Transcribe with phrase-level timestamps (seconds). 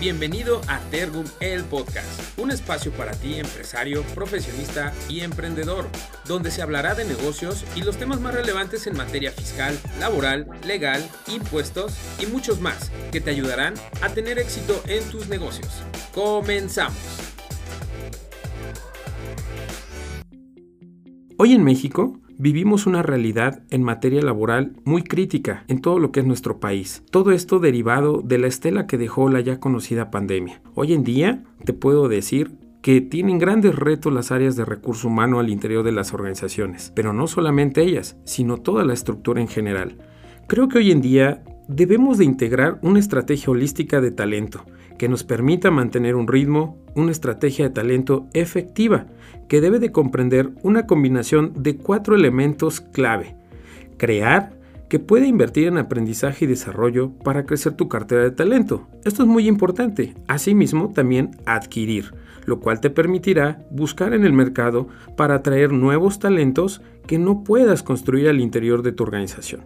[0.00, 5.84] Bienvenido a Tergum el Podcast, un espacio para ti empresario, profesionista y emprendedor,
[6.26, 11.06] donde se hablará de negocios y los temas más relevantes en materia fiscal, laboral, legal,
[11.28, 15.82] impuestos y muchos más que te ayudarán a tener éxito en tus negocios.
[16.14, 16.96] Comenzamos.
[21.36, 26.20] Hoy en México Vivimos una realidad en materia laboral muy crítica en todo lo que
[26.20, 27.04] es nuestro país.
[27.10, 30.62] Todo esto derivado de la estela que dejó la ya conocida pandemia.
[30.74, 35.38] Hoy en día te puedo decir que tienen grandes retos las áreas de recurso humano
[35.38, 39.98] al interior de las organizaciones, pero no solamente ellas, sino toda la estructura en general.
[40.46, 44.64] Creo que hoy en día debemos de integrar una estrategia holística de talento
[45.00, 49.06] que nos permita mantener un ritmo, una estrategia de talento efectiva,
[49.48, 53.34] que debe de comprender una combinación de cuatro elementos clave.
[53.96, 54.52] Crear,
[54.90, 58.88] que puede invertir en aprendizaje y desarrollo para crecer tu cartera de talento.
[59.06, 60.12] Esto es muy importante.
[60.28, 62.12] Asimismo, también adquirir,
[62.44, 67.82] lo cual te permitirá buscar en el mercado para atraer nuevos talentos que no puedas
[67.82, 69.64] construir al interior de tu organización.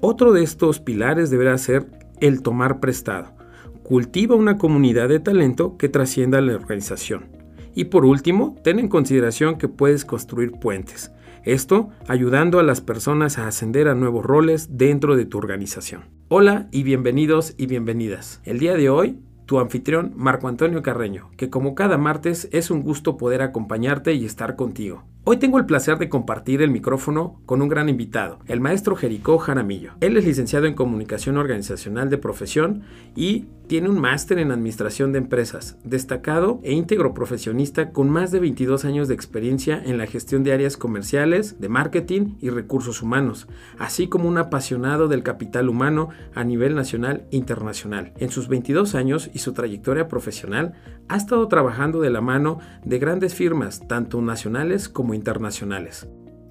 [0.00, 1.84] Otro de estos pilares deberá ser
[2.20, 3.41] el tomar prestado
[3.82, 7.30] cultiva una comunidad de talento que trascienda la organización.
[7.74, 11.12] Y por último, ten en consideración que puedes construir puentes.
[11.44, 16.04] Esto ayudando a las personas a ascender a nuevos roles dentro de tu organización.
[16.28, 18.40] Hola y bienvenidos y bienvenidas.
[18.44, 22.82] El día de hoy tu anfitrión Marco Antonio Carreño, que como cada martes es un
[22.82, 25.04] gusto poder acompañarte y estar contigo.
[25.24, 29.38] Hoy tengo el placer de compartir el micrófono con un gran invitado, el maestro Jericó
[29.38, 29.92] Jaramillo.
[30.00, 32.82] Él es licenciado en Comunicación Organizacional de Profesión
[33.14, 38.40] y tiene un máster en Administración de Empresas, destacado e íntegro profesionista con más de
[38.40, 43.46] 22 años de experiencia en la gestión de áreas comerciales, de marketing y recursos humanos,
[43.78, 48.12] así como un apasionado del capital humano a nivel nacional e internacional.
[48.18, 50.74] En sus 22 años y su trayectoria profesional,
[51.08, 56.08] ha estado trabajando de la mano de grandes firmas, tanto nacionales como internacionales.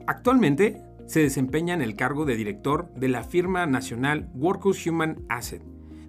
[0.07, 5.63] Actualmente se desempeña en el cargo de director de la firma nacional Workus Human Asset,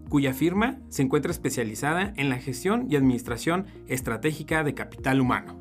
[0.08, 5.58] cuya firma se encuentra especializada en la gestión y administración estratégica de capital humano.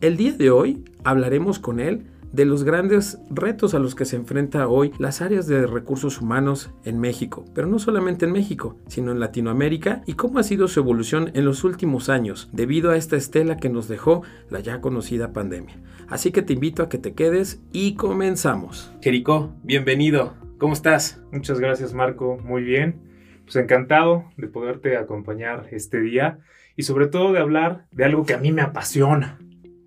[0.00, 4.16] El día de hoy hablaremos con él de los grandes retos a los que se
[4.16, 9.12] enfrenta hoy las áreas de recursos humanos en México, pero no solamente en México, sino
[9.12, 13.16] en Latinoamérica y cómo ha sido su evolución en los últimos años debido a esta
[13.16, 15.76] estela que nos dejó la ya conocida pandemia.
[16.08, 18.92] Así que te invito a que te quedes y comenzamos.
[19.02, 20.34] Jericó, bienvenido.
[20.58, 21.22] ¿Cómo estás?
[21.32, 23.00] Muchas gracias Marco, muy bien.
[23.44, 26.38] Pues encantado de poderte acompañar este día
[26.76, 29.38] y sobre todo de hablar de algo que a mí me apasiona,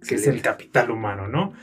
[0.08, 1.54] que es el capital humano, ¿no?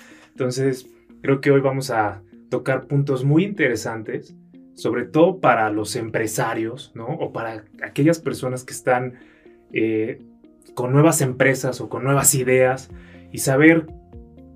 [0.42, 2.20] Entonces, creo que hoy vamos a
[2.50, 4.34] tocar puntos muy interesantes,
[4.74, 7.06] sobre todo para los empresarios, ¿no?
[7.06, 9.20] O para aquellas personas que están
[9.72, 10.20] eh,
[10.74, 12.90] con nuevas empresas o con nuevas ideas
[13.30, 13.86] y saber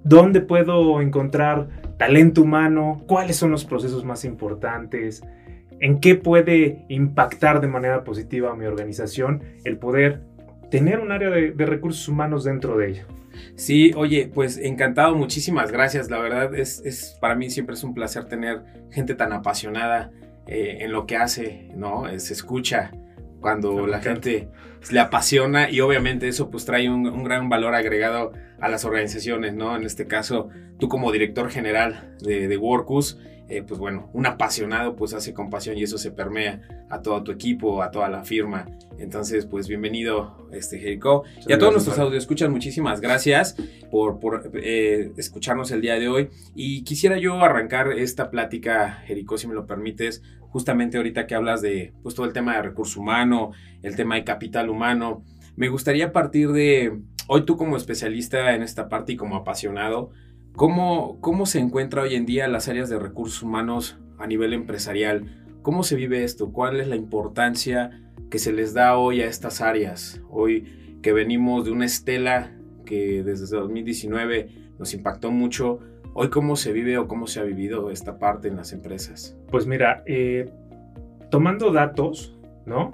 [0.03, 5.23] dónde puedo encontrar talento humano, cuáles son los procesos más importantes,
[5.79, 10.21] en qué puede impactar de manera positiva a mi organización el poder
[10.69, 13.07] tener un área de, de recursos humanos dentro de ella.
[13.55, 16.11] Sí, oye, pues encantado, muchísimas gracias.
[16.11, 20.11] La verdad es, es para mí siempre es un placer tener gente tan apasionada
[20.47, 22.05] eh, en lo que hace, ¿no?
[22.19, 22.93] Se escucha
[23.41, 24.49] cuando la gente
[24.91, 29.77] le apasiona y obviamente eso pues trae un, gran valor agregado a las organizaciones, ¿no?
[29.77, 30.49] En este caso,
[30.79, 33.19] tú como director general de, de Workus,
[33.49, 37.33] eh, pues bueno, un apasionado pues hace compasión y eso se permea a todo tu
[37.33, 38.67] equipo, a toda la firma.
[38.99, 41.25] Entonces, pues bienvenido, este Jerico.
[41.47, 43.57] Y a todos nuestros audio escuchan, muchísimas gracias
[43.91, 46.31] por, por eh, escucharnos el día de hoy.
[46.55, 51.63] Y quisiera yo arrancar esta plática, Jerico, si me lo permites, justamente ahorita que hablas
[51.63, 53.53] de pues todo el tema de recurso humano,
[53.83, 55.23] el tema de capital humano.
[55.55, 60.11] Me gustaría partir de, hoy tú como especialista en esta parte y como apasionado,
[60.57, 65.45] ¿Cómo, ¿Cómo se encuentra hoy en día las áreas de recursos humanos a nivel empresarial?
[65.61, 66.51] ¿Cómo se vive esto?
[66.51, 67.91] ¿Cuál es la importancia
[68.31, 70.23] que se les da hoy a estas áreas?
[70.31, 74.49] Hoy que venimos de una estela que desde 2019
[74.79, 75.81] nos impactó mucho,
[76.15, 79.37] hoy cómo se vive o cómo se ha vivido esta parte en las empresas?
[79.51, 80.51] Pues mira, eh,
[81.31, 82.35] tomando datos,
[82.65, 82.93] ¿no?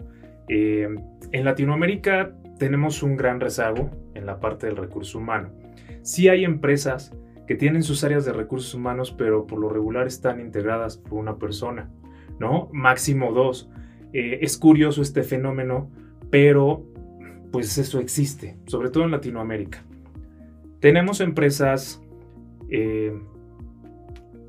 [0.49, 0.89] Eh,
[1.31, 5.51] en Latinoamérica tenemos un gran rezago en la parte del recurso humano.
[6.03, 7.13] Sí hay empresas
[7.57, 11.91] tienen sus áreas de recursos humanos, pero por lo regular están integradas por una persona,
[12.39, 12.69] ¿no?
[12.73, 13.69] Máximo dos.
[14.13, 15.91] Eh, es curioso este fenómeno,
[16.31, 16.85] pero
[17.51, 19.85] pues eso existe, sobre todo en Latinoamérica.
[20.81, 22.03] Tenemos empresas
[22.71, 23.13] eh,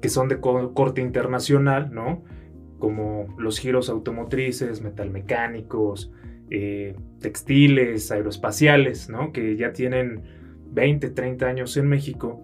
[0.02, 2.24] que son de corte internacional, ¿no?
[2.80, 6.12] Como los giros automotrices, metalmecánicos,
[6.50, 9.32] eh, textiles, aeroespaciales, ¿no?
[9.32, 10.22] que ya tienen
[10.72, 12.44] 20, 30 años en México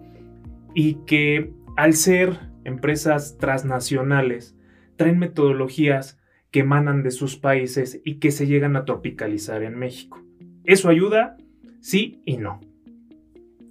[0.74, 4.56] y que al ser empresas transnacionales
[4.96, 6.18] traen metodologías
[6.50, 10.22] que emanan de sus países y que se llegan a tropicalizar en México.
[10.64, 11.36] ¿Eso ayuda?
[11.80, 12.60] Sí y no.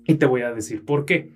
[0.06, 1.34] Y te voy a decir por qué.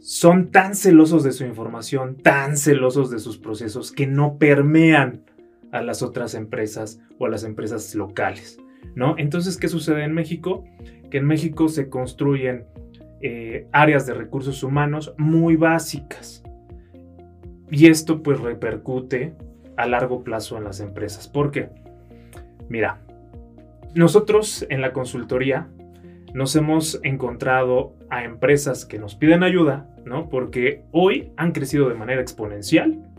[0.00, 5.24] Son tan celosos de su información, tan celosos de sus procesos, que no permean
[5.72, 8.58] a las otras empresas o a las empresas locales.
[8.94, 9.14] ¿no?
[9.18, 10.64] Entonces, ¿qué sucede en México?
[11.10, 12.66] Que en México se construyen
[13.28, 16.44] eh, áreas de recursos humanos muy básicas.
[17.72, 19.34] Y esto pues repercute
[19.76, 21.26] a largo plazo en las empresas.
[21.26, 21.70] ¿Por qué?
[22.68, 23.00] Mira,
[23.96, 25.68] nosotros en la consultoría
[26.34, 30.28] nos hemos encontrado a empresas que nos piden ayuda, ¿no?
[30.28, 33.10] Porque hoy han crecido de manera exponencial,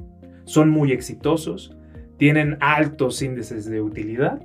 [0.46, 1.76] son muy exitosos,
[2.16, 4.42] tienen altos índices de utilidad,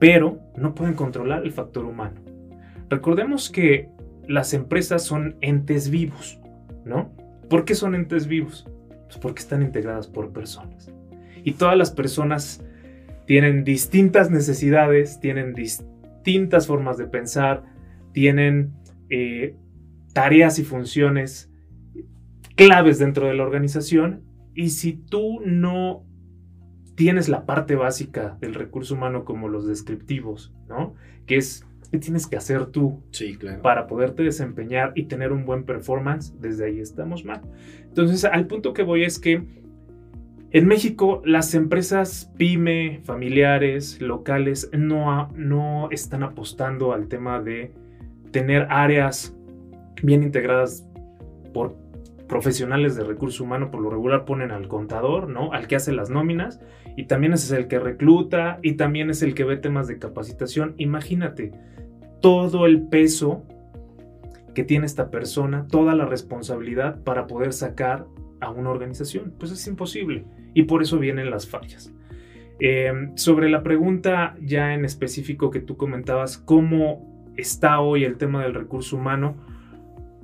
[0.00, 2.20] pero no pueden controlar el factor humano.
[2.88, 3.90] Recordemos que
[4.28, 6.38] las empresas son entes vivos,
[6.84, 7.10] ¿no?
[7.48, 8.68] ¿Por qué son entes vivos?
[9.06, 10.92] Pues porque están integradas por personas.
[11.44, 12.62] Y todas las personas
[13.26, 17.64] tienen distintas necesidades, tienen distintas formas de pensar,
[18.12, 18.74] tienen
[19.08, 19.56] eh,
[20.12, 21.50] tareas y funciones
[22.54, 24.24] claves dentro de la organización.
[24.54, 26.04] Y si tú no
[26.96, 30.94] tienes la parte básica del recurso humano como los descriptivos, ¿no?
[31.26, 33.02] Que es qué tienes que hacer tú
[33.62, 37.42] para poderte desempeñar y tener un buen performance, desde ahí estamos mal.
[37.84, 39.42] Entonces, al punto que voy es que
[40.50, 47.72] en México las empresas pyme, familiares, locales, no, no están apostando al tema de
[48.30, 49.34] tener áreas
[50.02, 50.86] bien integradas
[51.52, 51.76] por
[52.28, 55.52] profesionales de recurso humano, por lo regular ponen al contador, ¿no?
[55.52, 56.60] Al que hace las nóminas
[56.98, 60.74] y también es el que recluta y también es el que ve temas de capacitación.
[60.78, 61.52] Imagínate
[62.20, 63.44] todo el peso
[64.52, 68.06] que tiene esta persona, toda la responsabilidad para poder sacar
[68.40, 69.32] a una organización.
[69.38, 70.24] Pues es imposible
[70.54, 71.94] y por eso vienen las fallas.
[72.58, 78.42] Eh, sobre la pregunta ya en específico que tú comentabas, ¿cómo está hoy el tema
[78.42, 79.36] del recurso humano?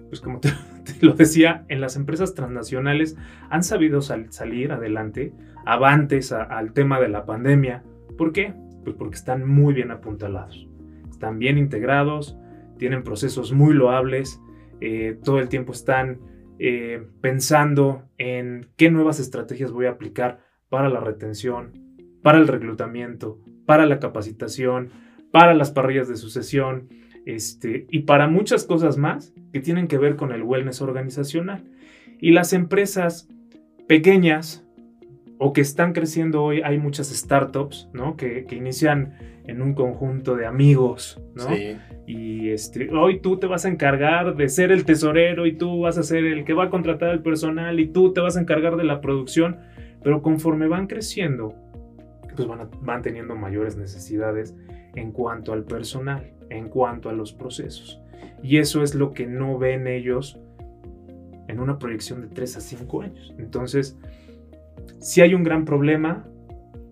[0.09, 0.49] Pues como te,
[1.03, 3.17] lo decía, en las empresas transnacionales
[3.49, 5.33] han sabido salir adelante,
[5.67, 7.83] avantes al tema de la pandemia.
[8.17, 8.55] ¿Por qué?
[8.85, 10.69] Pues porque están muy bien apuntalados,
[11.11, 12.37] están bien integrados,
[12.79, 14.41] tienen procesos muy loables,
[14.81, 16.21] eh, todo el tiempo están
[16.59, 21.73] eh, pensando en qué nuevas estrategias voy a aplicar para la retención,
[22.23, 24.91] para el reclutamiento, para la capacitación,
[25.33, 26.89] para las parrillas de sucesión
[27.27, 31.65] este, y para muchas cosas más que tienen que ver con el wellness organizacional.
[32.21, 33.29] Y las empresas
[33.89, 34.64] pequeñas
[35.45, 38.17] o que están creciendo hoy, hay muchas startups, ¿no?
[38.17, 39.13] Que, inician
[39.47, 41.55] en un conjunto de amigos, ¿no?
[42.07, 45.99] Y este, hoy tú te vas a encargar de ser el tesorero y tú vas
[45.99, 48.77] a ser el que va a contratar al personal y tú te vas a encargar
[48.77, 49.59] de la producción,
[50.03, 51.55] pero conforme van creciendo,
[52.35, 54.57] pues van, van teniendo mayores necesidades
[54.95, 58.01] en cuanto al personal, en cuanto a los procesos.
[58.43, 60.41] Y eso es lo que no ven ellos
[61.49, 63.35] en una proyección de 3 a 5 años.
[63.37, 63.99] Entonces,
[65.01, 66.27] si hay un gran problema,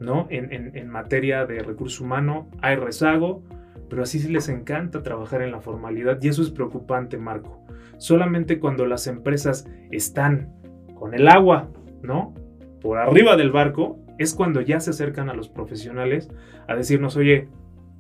[0.00, 0.26] ¿no?
[0.30, 3.42] En, materia de recurso humano, hay rezago,
[3.88, 7.64] pero así les encanta trabajar en la formalidad y eso es preocupante, Marco.
[7.98, 10.52] Solamente cuando las empresas están
[10.94, 11.70] con el agua,
[12.02, 12.34] ¿no?
[12.80, 16.30] Por arriba del barco, es cuando ya se acercan a los profesionales
[16.68, 17.48] a decirnos, oye,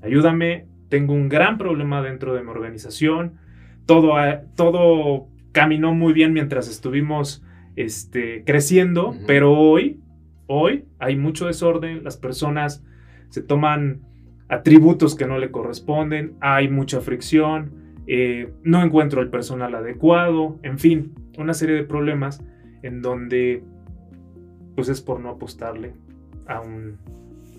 [0.02, 3.38] ayúdame, tengo un gran problema dentro de mi organización,
[3.86, 4.12] todo,
[4.56, 7.44] todo caminó muy bien mientras estuvimos
[7.76, 10.00] este, creciendo, pero hoy,
[10.46, 12.84] hoy hay mucho desorden, las personas
[13.28, 14.02] se toman
[14.48, 20.78] atributos que no le corresponden, hay mucha fricción, eh, no encuentro el personal adecuado, en
[20.78, 22.42] fin, una serie de problemas
[22.82, 23.64] en donde
[24.74, 25.94] pues es por no apostarle
[26.46, 26.98] a un,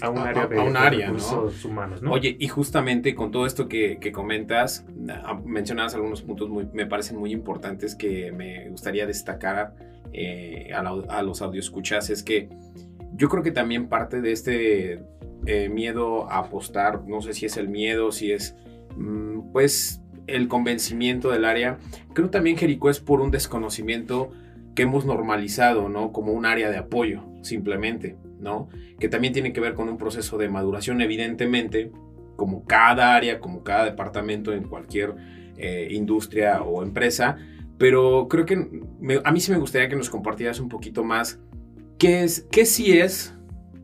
[0.01, 2.01] a un área de, un área, recursos humanos.
[2.01, 2.11] ¿no?
[2.11, 7.17] Oye, y justamente con todo esto que, comentas, ah, mencionabas algunos puntos muy, me parecen
[7.17, 9.75] muy importantes que me gustaría destacar
[10.13, 12.49] eh, a, los audioscuchas, es que
[13.15, 15.03] yo creo que también parte de este
[15.45, 18.55] eh, miedo a apostar, no sé si es el miedo, si es
[18.95, 21.79] mm, pues el convencimiento del área,
[22.13, 24.31] creo también Jericó es por un desconocimiento
[24.75, 26.11] que hemos normalizado, ¿no?
[26.11, 28.15] Como un área de apoyo, simplemente.
[28.43, 28.69] ¿no?
[28.99, 31.91] Que también tiene que ver con un proceso de maduración, evidentemente,
[32.35, 35.15] como cada área, como cada departamento en cualquier
[35.57, 37.37] eh, industria o empresa,
[37.77, 38.53] pero creo que
[39.23, 41.39] a mí sí me gustaría que nos compartieras un poquito más
[41.97, 43.33] qué es, qué sí es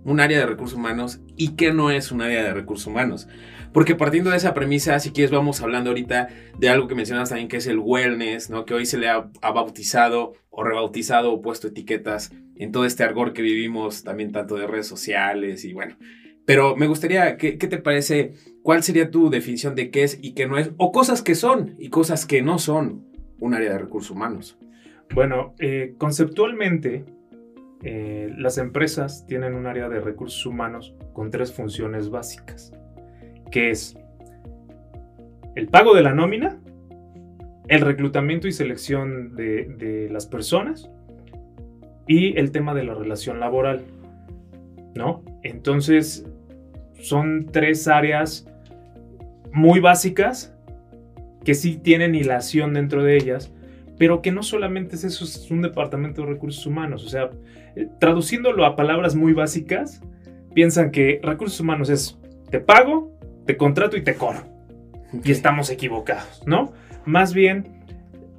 [0.03, 3.27] un área de recursos humanos y qué no es un área de recursos humanos.
[3.73, 7.47] Porque partiendo de esa premisa, si quieres, vamos hablando ahorita de algo que mencionas también,
[7.47, 8.65] que es el wellness, ¿no?
[8.65, 13.33] Que hoy se le ha, bautizado o rebautizado o puesto etiquetas en todo este argor
[13.33, 15.97] que vivimos, también tanto de redes sociales y bueno.
[16.45, 18.33] Pero me gustaría, ¿qué, qué te parece?
[18.63, 20.71] ¿Cuál sería tu definición de qué es y qué no es?
[20.77, 23.08] O cosas que son y cosas que no son
[23.39, 24.57] un área de recursos humanos.
[25.13, 27.05] Bueno, eh, conceptualmente,
[27.83, 32.73] eh, las empresas tienen un área de recursos humanos con tres funciones básicas
[33.49, 33.97] que es
[35.55, 36.59] el pago de la nómina,
[37.67, 40.89] el reclutamiento y selección de, las personas
[42.07, 43.85] y el tema de la relación laboral,
[44.95, 45.23] ¿no?
[45.43, 46.25] Entonces,
[46.99, 48.47] son tres áreas
[49.51, 50.55] muy básicas
[51.43, 53.53] que sí tienen hilación dentro de ellas,
[53.97, 57.05] pero que no solamente es eso, es un departamento de recursos humanos.
[57.05, 57.29] O sea,
[57.75, 60.01] eh, traduciéndolo a palabras muy básicas,
[60.53, 62.17] piensan que recursos humanos es
[62.49, 63.11] te pago,
[63.45, 64.43] te contrato y te corro.
[65.23, 66.71] Y estamos equivocados, ¿no?
[67.05, 67.83] Más bien,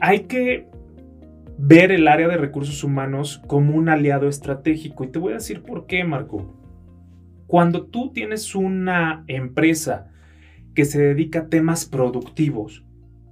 [0.01, 0.69] hay que
[1.59, 5.05] ver el área de recursos humanos como un aliado estratégico.
[5.05, 6.57] Y te voy a decir por qué, Marco.
[7.47, 10.11] Cuando tú tienes una empresa
[10.75, 12.85] que se dedica a temas productivos,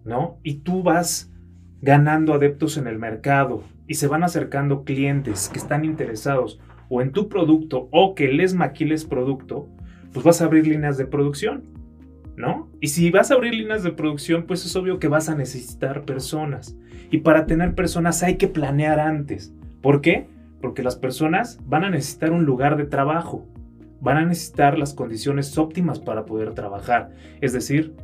[0.04, 0.38] ¿no?
[0.42, 1.32] Y tú vas
[1.80, 7.12] ganando adeptos en el mercado y se van acercando clientes que están interesados o en
[7.12, 9.68] tu producto o que les maquiles producto,
[10.12, 11.64] pues vas a abrir líneas de producción,
[12.36, 12.70] ¿no?
[12.80, 16.04] Y si vas a abrir líneas de producción, pues es obvio que vas a necesitar
[16.04, 16.76] personas.
[17.10, 19.52] Y para tener personas hay que planear antes.
[19.82, 20.28] ¿Por qué?
[20.60, 23.46] Porque las personas van a necesitar un lugar de trabajo,
[24.00, 27.94] van a necesitar las condiciones óptimas para poder trabajar, es decir,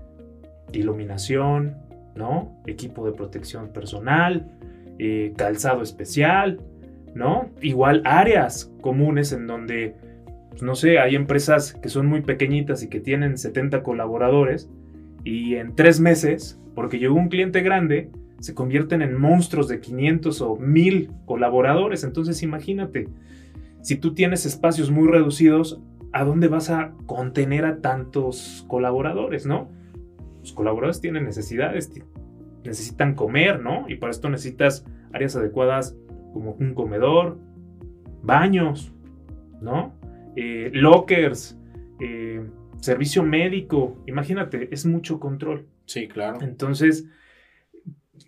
[0.78, 1.76] iluminación,
[2.14, 2.60] ¿no?
[2.66, 4.50] Equipo de protección personal,
[4.98, 6.60] eh, calzado especial,
[7.14, 7.50] ¿no?
[7.60, 9.96] Igual áreas comunes en donde
[10.54, 14.70] pues, no sé, hay empresas que son muy pequeñitas y que tienen 70 colaboradores
[15.24, 20.40] y en tres meses, porque llegó un cliente grande, se convierten en monstruos de 500
[20.42, 22.04] o 1000 colaboradores.
[22.04, 23.08] Entonces imagínate,
[23.82, 25.80] si tú tienes espacios muy reducidos,
[26.12, 29.68] ¿a dónde vas a contener a tantos colaboradores, no?
[30.44, 31.90] Los colaboradores tienen necesidades,
[32.64, 33.86] necesitan comer, ¿no?
[33.88, 35.96] Y para esto necesitas áreas adecuadas
[36.34, 37.38] como un comedor,
[38.22, 38.92] baños,
[39.62, 39.98] ¿no?
[40.36, 41.58] Eh, lockers,
[41.98, 42.46] eh,
[42.78, 43.96] servicio médico.
[44.06, 45.66] Imagínate, es mucho control.
[45.86, 46.42] Sí, claro.
[46.42, 47.06] Entonces,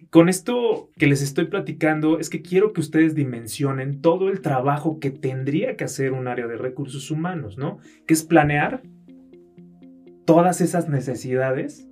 [0.09, 5.01] con esto que les estoy platicando, es que quiero que ustedes dimensionen todo el trabajo
[5.01, 7.77] que tendría que hacer un área de recursos humanos, ¿no?
[8.07, 8.83] Que es planear
[10.25, 11.87] todas esas necesidades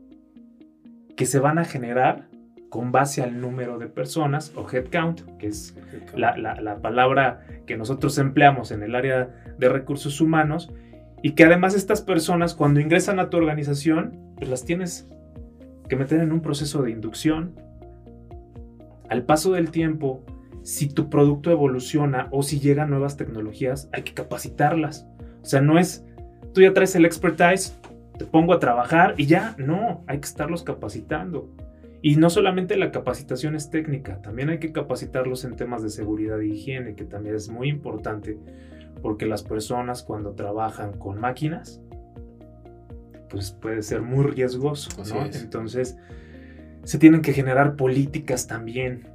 [1.17, 2.29] que se van a generar
[2.75, 5.77] con base al número de personas o headcount, que es
[6.17, 9.29] la, palabra que nosotros empleamos en el área
[9.59, 10.73] de recursos humanos,
[11.23, 15.09] y que además estas personas cuando ingresan a tu organización, pues las tienes
[15.89, 17.55] que meter en un proceso de inducción.
[19.09, 20.25] Al paso del tiempo,
[20.65, 25.07] si tu producto evoluciona o si llegan nuevas tecnologías, hay que capacitarlas.
[25.43, 26.05] O sea, no es,
[26.53, 27.79] tú ya traes el expertise,
[28.19, 31.51] te pongo a trabajar y ya, no, hay que estarlos capacitando.
[32.03, 36.41] Y no solamente la capacitación es técnica, también hay que capacitarlos en temas de seguridad
[36.41, 38.39] e higiene, que también es muy importante,
[39.01, 41.81] porque las personas cuando trabajan con máquinas,
[43.31, 45.25] pues puede ser muy riesgoso, ¿no?
[45.25, 45.97] Entonces,
[46.85, 49.09] se tienen que generar políticas también.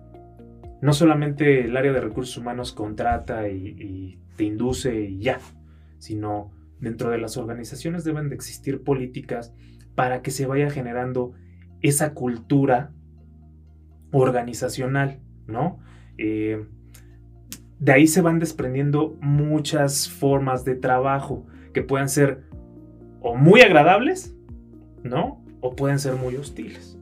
[0.82, 5.40] No solamente el área de recursos humanos contrata y, y te induce y ya,
[6.00, 9.54] sino dentro de las organizaciones deben de existir políticas
[9.96, 11.34] para que se vaya generando
[11.82, 12.92] esa cultura
[14.12, 15.80] organizacional, ¿no?
[16.18, 16.66] Eh,
[17.80, 22.44] de ahí se van desprendiendo muchas formas de trabajo que pueden ser
[23.22, 24.36] o muy agradables,
[25.04, 25.44] ¿no?
[25.62, 26.98] O pueden ser muy hostiles.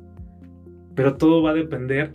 [0.95, 2.11] Pero todo va a depender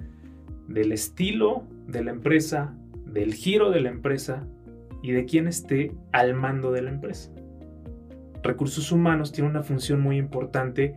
[0.69, 2.75] del estilo de la empresa,
[3.07, 4.47] del giro de la empresa
[5.02, 7.33] y de quién esté al mando de la empresa.
[8.43, 10.97] Recursos humanos tiene una función muy importante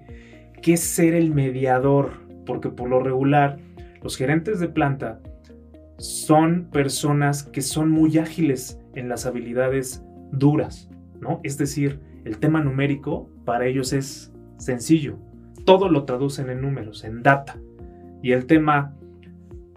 [0.61, 2.11] que es ser el mediador,
[2.45, 3.57] porque por lo regular
[4.01, 5.19] los gerentes de planta
[5.97, 11.39] son personas que son muy ágiles en las habilidades duras, ¿no?
[11.43, 15.17] Es decir, el tema numérico para ellos es sencillo.
[15.65, 17.57] Todo lo traducen en números, en data.
[18.21, 18.95] Y el tema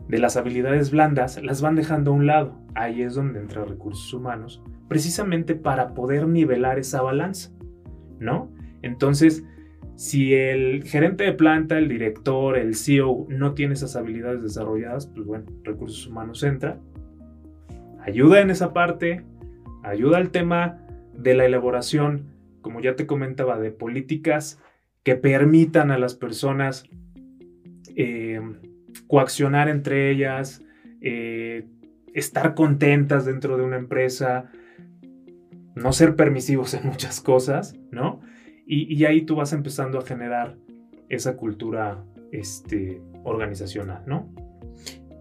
[0.09, 2.55] de las habilidades blandas las van dejando a un lado.
[2.75, 7.51] Ahí es donde entra recursos humanos, precisamente para poder nivelar esa balanza,
[8.21, 8.51] ¿no?
[8.83, 9.45] Entonces,
[9.97, 15.27] si el gerente de planta, el director, el CEO no tiene esas habilidades desarrolladas, pues
[15.27, 16.79] bueno, recursos humanos entra,
[18.01, 19.25] ayuda en esa parte,
[19.83, 22.27] ayuda al tema de la elaboración,
[22.61, 24.61] como ya te comentaba, de políticas
[25.03, 26.85] que permitan a las personas
[27.97, 28.41] eh,
[29.09, 30.63] coaccionar entre ellas,
[31.01, 31.67] eh,
[32.15, 34.51] estar contentas dentro de una empresa,
[35.79, 38.21] no ser permisivos en muchas cosas, ¿no?
[38.71, 40.59] Y, ahí tú vas empezando a generar
[41.09, 44.31] esa cultura este, organizacional, ¿no?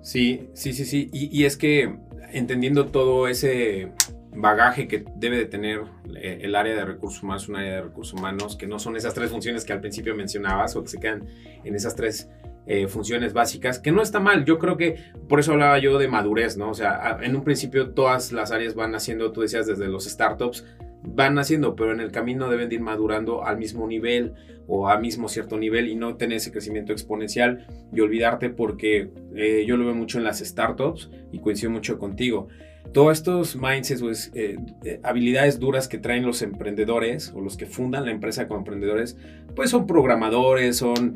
[0.01, 1.09] Sí, sí, sí, sí.
[1.13, 1.95] Y, es que
[2.33, 3.93] entendiendo todo ese
[4.35, 5.83] bagaje que debe de tener
[6.17, 9.13] eh, el área de recursos humanos, un área de recursos humanos, que no son esas
[9.13, 11.25] tres funciones que al principio mencionabas o que se quedan
[11.63, 12.29] en esas tres
[12.69, 14.43] eh, funciones básicas, que no está mal.
[14.43, 14.97] Yo creo que
[15.29, 16.69] por eso hablaba yo de madurez, ¿no?
[16.69, 20.65] O sea, en un principio todas las áreas van haciendo, tú decías, desde los startups,
[21.03, 24.33] van haciendo, pero en el camino deben de ir madurando al mismo nivel
[24.67, 29.63] o a mismo cierto nivel y no tener ese crecimiento exponencial y olvidarte porque eh,
[29.65, 32.49] yo lo veo mucho en las startups y coincido mucho contigo.
[32.93, 34.57] Todos estos mindsets o eh,
[35.03, 39.17] habilidades duras que traen los emprendedores o los que fundan la empresa como emprendedores,
[39.55, 41.15] pues son programadores, son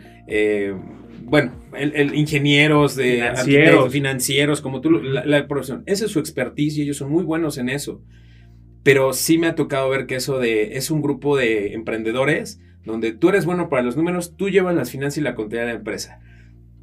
[1.25, 3.91] bueno, el, ingenieros de financieros.
[3.91, 5.83] financieros, como tú, la, profesión.
[5.85, 8.01] Esa es su expertise y ellos son muy buenos en eso.
[8.83, 13.11] Pero sí me ha tocado ver que eso de, es un grupo de emprendedores donde
[13.11, 15.79] tú eres bueno para los números, tú llevas las finanzas y la contabilidad de la
[15.79, 16.19] empresa.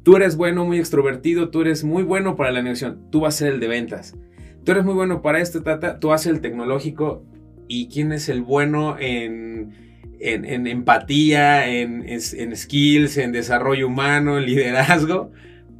[0.03, 3.39] Tú eres bueno, muy extrovertido, tú eres muy bueno para la negociación, tú vas a
[3.39, 4.15] ser el de ventas.
[4.63, 7.25] Tú eres muy bueno para esto, tata, tú haces el tecnológico.
[7.67, 9.88] ¿Y quién es el bueno en
[10.19, 15.31] en, empatía, en, en, skills, en desarrollo humano, en liderazgo,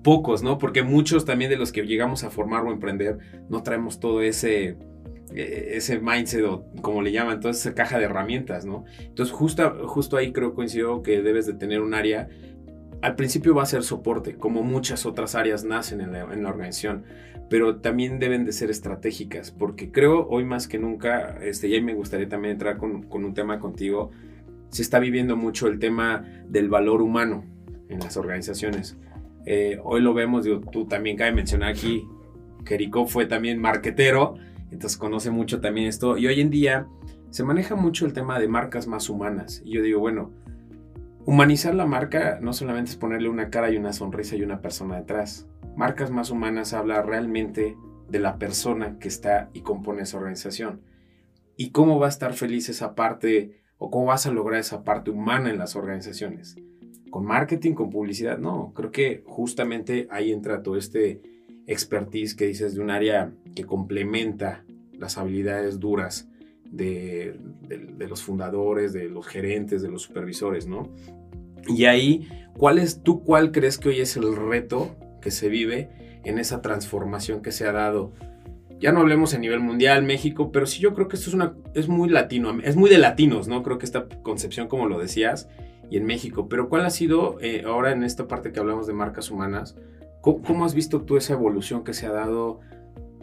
[0.04, 0.58] pocos, ¿no?
[0.58, 3.18] Porque muchos también de los que llegamos a formar o emprender
[3.50, 4.78] no traemos todo ese,
[5.34, 8.86] eh, ese mindset o como le llaman, toda esa caja de herramientas, ¿no?
[9.00, 12.30] Entonces justo, justo ahí creo coincido que debes de tener un área,
[13.02, 17.04] al principio va a ser soporte, como muchas otras áreas nacen en la, organización,
[17.50, 21.82] pero también deben de ser estratégicas, porque creo hoy más que nunca, este, y ahí
[21.82, 24.12] me gustaría también entrar con, con un tema contigo,
[24.70, 27.44] se está viviendo mucho el tema del valor humano
[27.90, 28.98] en las organizaciones.
[29.46, 32.06] Eh, hoy lo vemos, tú también cabe mencionar aquí,
[32.66, 34.36] Jericó fue también marquetero,
[34.72, 36.18] entonces conoce mucho también esto.
[36.18, 36.88] Y hoy en día
[37.30, 39.62] se maneja mucho el tema de marcas más humanas.
[39.66, 40.32] Y yo digo, bueno,
[41.26, 44.98] humanizar la marca no solamente es ponerle una cara y una sonrisa y una persona
[44.98, 45.48] detrás.
[45.80, 47.76] Marcas más humanas habla realmente
[48.08, 50.82] de la persona que está y compone esa organización.
[51.56, 55.10] Y cómo va a estar feliz esa parte ¿O cómo vas a lograr esa parte
[55.10, 56.58] humana en las organizaciones?
[57.10, 58.38] ¿Con marketing, con publicidad?
[58.38, 61.22] No, creo que justamente ahí entra todo este
[61.66, 66.28] expertise que dices de un área que complementa las habilidades duras
[66.70, 67.40] de,
[67.98, 70.92] los fundadores, de los gerentes, de los supervisores, ¿no?
[71.66, 75.90] Y ahí, ¿cuál es, tú cuál crees que hoy es el reto que se vive
[76.24, 78.14] en esa transformación que se ha dado
[78.80, 81.54] ya no hablemos a nivel mundial, México, pero sí yo creo que esto es, una,
[81.74, 83.62] es muy latino, es muy de latinos, ¿no?
[83.62, 85.50] Creo que esta concepción, como lo decías,
[85.90, 86.48] y en México.
[86.48, 89.76] Pero ¿cuál ha sido, eh, ahora en esta parte que hablamos de marcas humanas,
[90.22, 92.62] ¿cómo, has visto tú esa evolución que se ha dado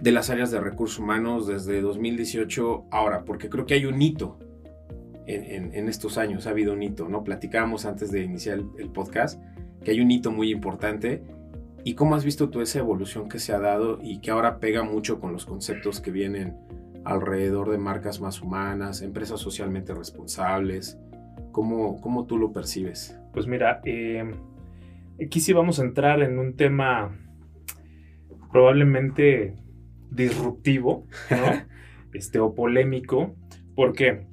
[0.00, 3.24] de las áreas de recursos humanos desde 2018 ahora?
[3.24, 4.38] Porque creo que hay un hito
[5.26, 7.24] en, estos años, ha habido un hito, ¿no?
[7.24, 9.42] Platicábamos antes de iniciar el podcast
[9.82, 11.22] que hay un hito muy importante
[11.86, 14.82] ¿Y cómo has visto tú esa evolución que se ha dado y que ahora pega
[14.82, 16.56] mucho con los conceptos que vienen
[17.04, 20.98] alrededor de marcas más humanas, empresas socialmente responsables?
[21.52, 23.16] ¿Cómo, cómo tú lo percibes?
[23.32, 24.28] Pues mira, eh,
[25.24, 27.16] aquí sí vamos a entrar en un tema
[28.50, 29.54] probablemente
[30.10, 31.06] disruptivo,
[32.12, 33.36] este, o polémico.
[33.76, 34.26] ¿Por qué?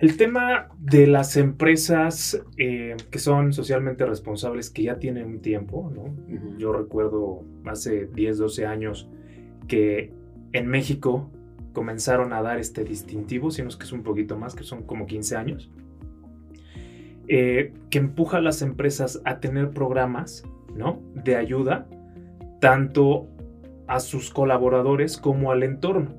[0.00, 5.92] El tema de las empresas eh, que son socialmente responsables, que ya tienen un tiempo,
[5.94, 6.16] ¿no?
[6.56, 9.10] Yo recuerdo hace 10, 12 años
[9.68, 10.10] que
[10.52, 11.30] en México
[11.74, 15.36] comenzaron a dar este distintivo, sino que es un poquito más, que son como 15
[15.36, 15.70] años,
[17.28, 20.98] eh, que empuja a las empresas a tener programas, ¿no?
[21.14, 21.86] De ayuda,
[22.58, 23.28] tanto
[23.86, 26.14] a sus colaboradores como al entorno.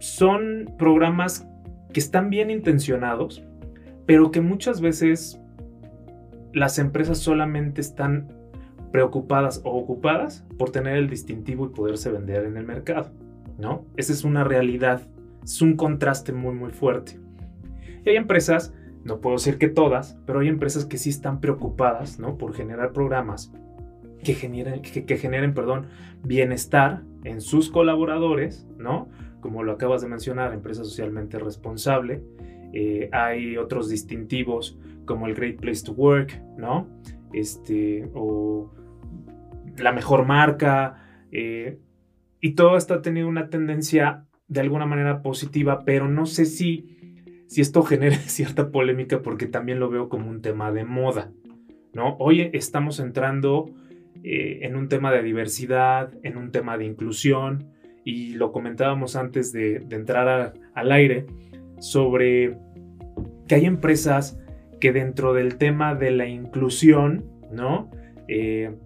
[0.00, 1.48] Son programas
[1.92, 3.42] que están bien intencionados,
[4.06, 5.40] pero que muchas veces
[6.52, 8.28] las empresas solamente están
[8.92, 13.10] preocupadas o ocupadas por tener el distintivo y poderse vender en el mercado,
[13.58, 13.84] ¿no?
[13.96, 15.02] Esa es una realidad,
[15.44, 17.18] es un contraste muy muy fuerte.
[18.04, 18.72] Y hay empresas,
[19.04, 22.38] no puedo decir que todas, pero hay empresas que sí están preocupadas, ¿no?
[22.38, 23.52] Por generar programas
[24.22, 25.86] que generen, que generen perdón,
[26.24, 29.08] bienestar en sus colaboradores, ¿no?
[29.46, 32.20] Como lo acabas de mencionar, empresa socialmente responsable.
[32.72, 36.88] Eh, hay otros distintivos como el Great Place to Work, ¿no?
[37.32, 38.74] Este, o
[39.78, 40.96] la mejor marca.
[41.30, 41.78] Eh,
[42.40, 46.98] y todo esto ha tenido una tendencia de alguna manera positiva, pero no sé si,
[47.46, 51.30] si esto genere cierta polémica porque también lo veo como un tema de moda,
[51.92, 52.16] ¿no?
[52.18, 53.70] Hoy estamos entrando
[54.24, 57.75] eh, en un tema de diversidad, en un tema de inclusión,
[58.06, 61.26] y lo comentábamos antes de, entrar al aire,
[61.80, 62.56] sobre
[63.48, 64.38] que hay empresas
[64.80, 67.90] que dentro del tema de la inclusión, ¿no?
[68.28, 68.76] Eh,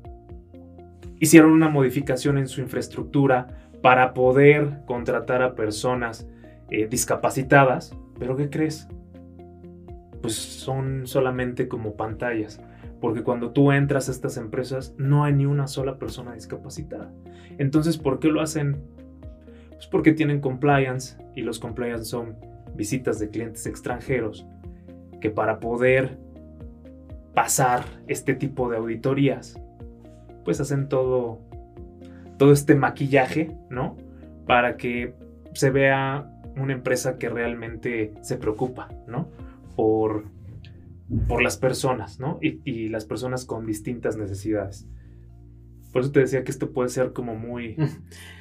[1.18, 6.26] hicieron una modificación en su infraestructura para poder contratar a personas
[6.70, 8.88] eh, discapacitadas, pero ¿qué crees?
[10.22, 12.58] Pues son solamente como pantallas,
[13.02, 17.12] porque cuando tú entras a estas empresas no hay ni una sola persona discapacitada.
[17.58, 18.98] Entonces, ¿por qué lo hacen?
[19.80, 22.36] Pues porque tienen compliance y los compliance son
[22.74, 24.46] visitas de clientes extranjeros
[25.22, 26.18] que para poder
[27.32, 29.58] pasar este tipo de auditorías,
[30.44, 31.40] pues hacen todo
[32.36, 33.96] todo este maquillaje, ¿no?
[34.46, 35.14] Para que
[35.54, 39.30] se vea una empresa que realmente se preocupa, ¿no?
[39.76, 40.26] Por,
[41.26, 42.38] por las personas, ¿no?
[42.42, 44.86] Y, las personas con distintas necesidades.
[45.90, 47.78] Por eso te decía que esto puede ser como muy...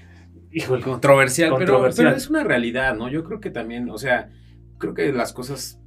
[0.84, 2.08] Controversial, controversial.
[2.08, 3.10] Pero, es una realidad, ¿no?
[3.10, 4.30] Yo creo que también, o sea,
[4.78, 5.80] creo que las cosas...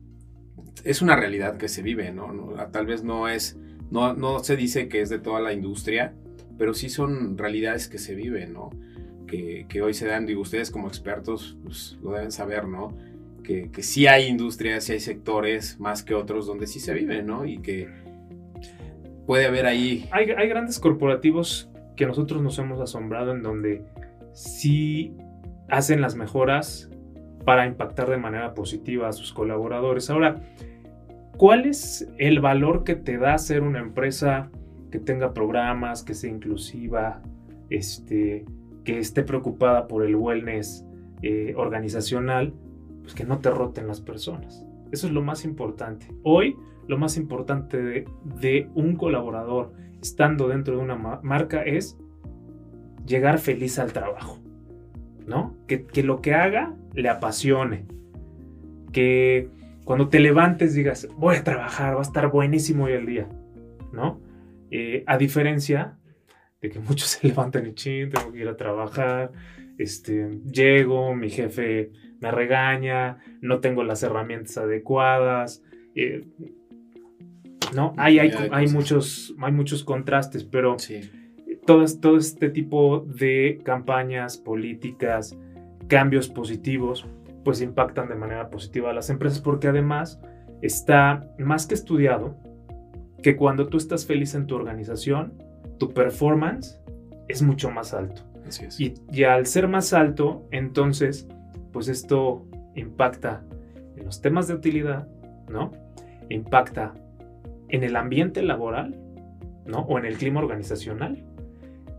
[0.85, 2.33] Es una realidad que se vive, ¿no?
[2.70, 3.59] tal vez no es...
[3.90, 6.14] No, no se dice que es de toda la industria,
[6.57, 8.70] pero sí son realidades que se viven, ¿no?
[9.27, 12.96] Que, que hoy se dan, digo, ustedes como expertos pues, lo deben saber, ¿no?
[13.44, 17.22] Que, que sí hay industrias, sí hay sectores más que otros donde sí se vive,
[17.22, 17.44] ¿no?
[17.44, 17.90] Y que
[19.27, 20.09] puede haber ahí...
[20.11, 23.85] Hay, hay grandes corporativos que nosotros nos hemos asombrado en donde
[24.32, 25.16] sí
[25.68, 26.90] hacen las mejoras
[27.44, 30.10] para impactar de manera positiva a sus colaboradores.
[30.10, 30.42] Ahora,
[31.36, 34.50] ¿cuál es el valor que te da ser una empresa
[34.90, 37.22] que tenga programas, que sea inclusiva,
[37.70, 38.44] este,
[38.84, 40.86] que esté preocupada por el wellness
[41.22, 42.52] eh, organizacional,
[43.02, 44.64] pues que no te roten las personas.
[44.92, 46.06] Eso es lo más importante.
[46.22, 48.04] Hoy, lo más importante
[48.40, 51.96] de, un colaborador estando dentro de una marca es
[53.06, 54.38] llegar feliz al trabajo,
[55.26, 55.56] ¿no?
[55.66, 57.86] Que, que lo que haga le apasione.
[58.92, 59.48] Que
[59.84, 63.28] cuando te levantes digas, voy a trabajar, va a estar buenísimo hoy el día,
[63.92, 64.20] ¿no?
[64.70, 65.98] Eh, a diferencia
[66.60, 69.32] de que muchos se levantan y ching, tengo que ir a trabajar,
[69.78, 75.62] este, llego, mi jefe me regaña, no tengo las herramientas adecuadas.
[75.96, 76.24] Eh,
[77.74, 77.94] ¿no?
[77.96, 80.76] Hay, hay, muchos, hay muchos contrastes, pero
[81.66, 85.37] todo, todo este tipo de campañas políticas,
[85.88, 87.07] cambios positivos,
[87.44, 90.20] pues impactan de manera positiva a las empresas porque además
[90.61, 92.37] está más que estudiado
[93.22, 95.35] que cuando tú estás feliz en tu organización,
[95.79, 96.81] tu performance
[97.29, 98.22] es mucho más alto.
[98.46, 98.81] Así es.
[98.81, 101.29] Y, al ser más alto, entonces,
[101.72, 102.44] pues esto
[102.75, 103.42] impacta
[103.96, 105.09] en los temas de utilidad,
[105.48, 105.72] ¿no?
[106.29, 106.94] Impacta
[107.68, 108.98] en el ambiente laboral,
[109.66, 109.81] ¿no?
[109.83, 111.25] O en el clima organizacional.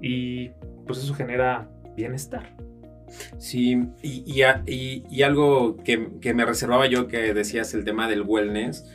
[0.04, 0.50] Y
[0.86, 2.56] pues eso genera bienestar.
[3.38, 8.86] Sí, y, y, algo que, que, me reservaba yo que decías el tema del wellness,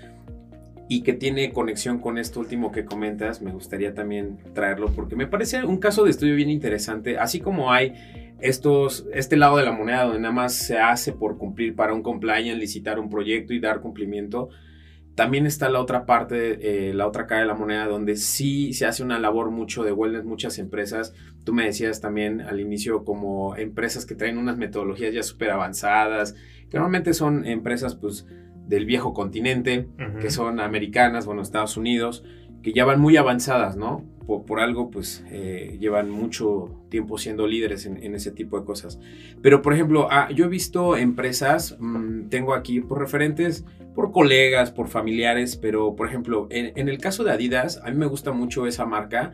[0.88, 5.26] y que tiene conexión con esto último que comentas, me gustaría también traerlo porque me
[5.26, 7.92] parece un caso de estudio bien interesante, así como hay
[8.40, 12.02] estos, este lado de la moneda donde nada más se hace por cumplir para un
[12.02, 14.48] compliance, licitar un proyecto y dar cumplimiento,
[15.18, 18.86] también está la otra parte, eh, la otra cara de la moneda, donde sí se
[18.86, 21.12] hace una labor mucho de wellness, muchas empresas.
[21.42, 26.36] Tú me decías también al inicio como empresas que traen unas metodologías ya súper avanzadas,
[26.70, 28.26] que normalmente son empresas pues
[28.68, 29.88] del viejo continente,
[30.20, 32.22] que son americanas, bueno, Estados Unidos,
[32.62, 34.04] que ya van muy avanzadas, ¿no?
[34.46, 39.00] Por, algo, pues eh, llevan mucho tiempo siendo líderes en, ese tipo de cosas.
[39.40, 44.70] Pero, por ejemplo, ah, yo he visto empresas, mm, tengo aquí por referentes, por colegas,
[44.70, 48.66] por familiares, pero, por ejemplo, en, el caso de Adidas, a mí me gusta mucho
[48.66, 49.32] esa marca.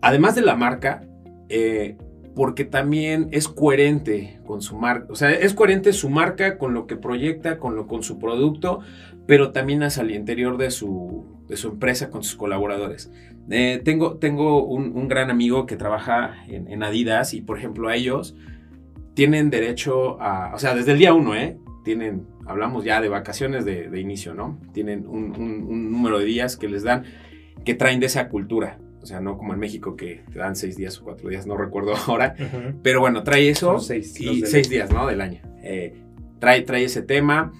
[0.00, 1.06] Además de la marca,
[1.48, 1.96] eh,
[2.34, 6.86] porque también es coherente con su marca, o sea, es coherente su marca con lo
[6.86, 8.80] que proyecta, con, lo, con su producto,
[9.26, 13.12] pero también hacia el interior de su, de su empresa con sus colaboradores.
[13.50, 18.34] Eh, tengo tengo un, gran amigo que trabaja en, Adidas y, por ejemplo, a ellos
[19.14, 21.58] tienen derecho a, o sea, desde el día uno, ¿eh?
[21.84, 24.58] Tienen, hablamos ya de vacaciones de, inicio, ¿no?
[24.72, 27.04] Tienen un, un número de días que les dan
[27.64, 28.78] que traen de esa cultura.
[29.02, 31.56] O sea, no como en México que te dan seis días o cuatro días, no
[31.56, 32.34] recuerdo ahora.
[32.82, 33.78] Pero bueno, trae eso.
[33.80, 35.06] seis, y seis días, ¿no?
[35.06, 35.42] Del año.
[35.62, 35.94] Eh,
[36.38, 37.52] trae, trae ese tema.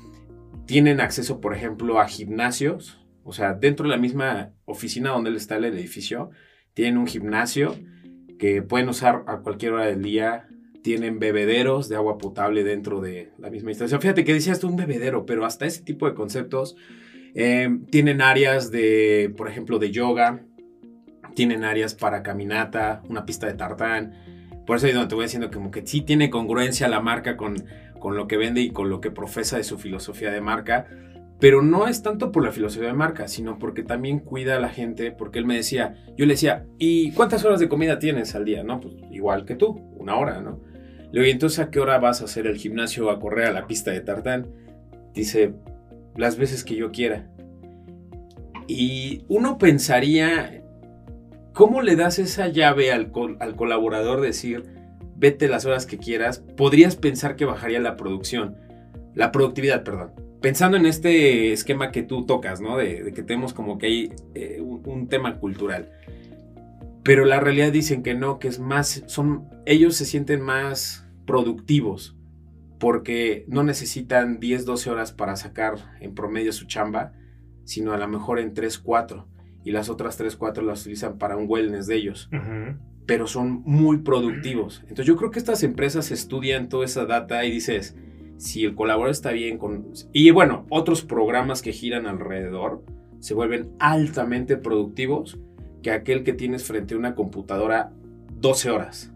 [0.67, 3.02] Tienen acceso, por ejemplo, a gimnasios.
[3.25, 6.31] O sea, dentro de la misma oficina donde está el edificio,
[6.75, 7.77] tienen un gimnasio
[8.39, 10.49] que pueden usar a cualquier hora del día
[10.83, 14.01] tienen bebederos de agua potable dentro de la misma instalación.
[14.01, 16.77] Fíjate que decías tú un bebedero, pero hasta ese tipo de conceptos
[17.35, 20.45] eh, tienen áreas de, por ejemplo, de yoga,
[21.35, 24.13] tienen áreas para caminata, una pista de tartán.
[24.67, 27.65] Por eso es donde te voy diciendo como que sí tiene congruencia la marca con,
[27.99, 30.87] con lo que vende y con lo que profesa de su filosofía de marca.
[31.43, 34.69] Pero no es tanto por la filosofía de marca, sino porque también cuida a la
[34.69, 38.45] gente, porque él me decía, yo le decía, ¿y cuántas horas de comida tienes al
[38.45, 38.63] día?
[38.63, 40.61] No, pues igual que tú, una hora, ¿no?
[41.11, 43.53] Le digo, ¿y entonces a qué hora vas a hacer el gimnasio a correr a
[43.53, 44.47] la pista de tartán?
[45.15, 45.55] Dice,
[46.17, 47.29] las veces que yo quiera.
[48.69, 50.63] Y uno pensaría,
[51.55, 54.63] ¿cómo le das esa llave al, al colaborador decir,
[55.17, 56.39] vete las horas que quieras?
[56.57, 58.59] Podrías pensar que bajaría la producción,
[59.17, 60.22] la productividad, perdón.
[60.43, 62.77] Pensando en este esquema que tú tocas, ¿no?
[62.77, 65.91] De, que tenemos como que hay eh, un, un tema cultural.
[67.03, 72.17] Pero la realidad dicen que no, que es más, son, ellos se sienten más productivos
[72.79, 77.13] porque no necesitan 10, 12 horas para sacar en promedio su chamba,
[77.65, 79.29] sino a lo mejor en 3, 4.
[79.65, 82.29] Y las otras 3, 4 las utilizan para un wellness de ellos.
[83.07, 84.81] Pero son muy productivos.
[84.83, 87.97] Entonces yo creo que estas empresas estudian toda esa data y dices,
[88.43, 89.93] si el colaborador está bien con...
[90.13, 92.83] Y bueno, otros programas que giran alrededor
[93.21, 95.39] se vuelven altamente productivos
[95.81, 97.93] que aquel que tienes frente a una computadora
[98.41, 99.13] 12 horas.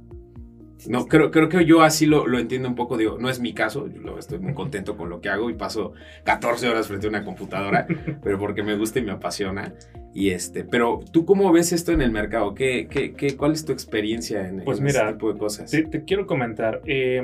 [0.88, 3.52] No, creo, creo que yo así lo, lo, entiendo un poco, digo, no es mi
[3.52, 7.10] caso, yo estoy muy contento con lo que hago y paso 14 horas frente a
[7.10, 7.84] una computadora,
[8.22, 9.74] pero porque me gusta y me apasiona.
[10.14, 12.54] Y este, pero tú cómo ves esto en el mercado?
[12.54, 15.68] ¿Qué, qué, qué cuál es tu experiencia en, pues este tipo de cosas?
[15.68, 16.80] Te, te quiero comentar.
[16.86, 17.22] Eh,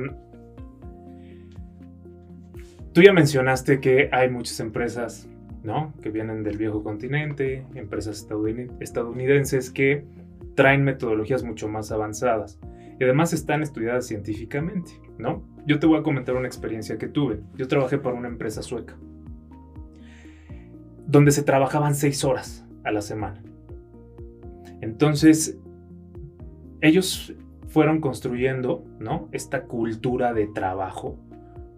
[2.93, 5.29] tú ya mencionaste que hay muchas empresas,
[5.63, 5.93] ¿no?
[6.03, 8.27] Que vienen del viejo continente, empresas
[8.81, 10.05] estadounidenses que
[10.55, 12.59] traen metodologías mucho más avanzadas
[12.99, 15.43] y además están estudiadas científicamente, ¿no?
[15.67, 17.41] Yo te voy a comentar una experiencia que tuve.
[17.57, 18.97] Yo trabajé para una empresa sueca,
[21.07, 23.43] donde se trabajaban seis horas a la semana.
[24.81, 25.59] Entonces,
[26.81, 27.35] ellos
[27.69, 29.29] fueron construyendo, ¿no?
[29.33, 31.17] Esta cultura de trabajo,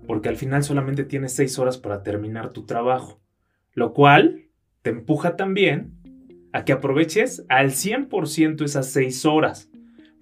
[0.06, 3.20] porque al final solamente tienes seis horas para terminar tu trabajo,
[3.72, 4.44] lo cual
[4.82, 5.94] te empuja también
[6.52, 9.70] a que aproveches al 100% esas seis horas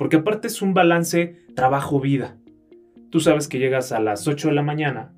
[0.03, 2.37] porque aparte es un balance trabajo-vida.
[3.11, 5.12] Tú sabes que llegas a las 8 de la mañana,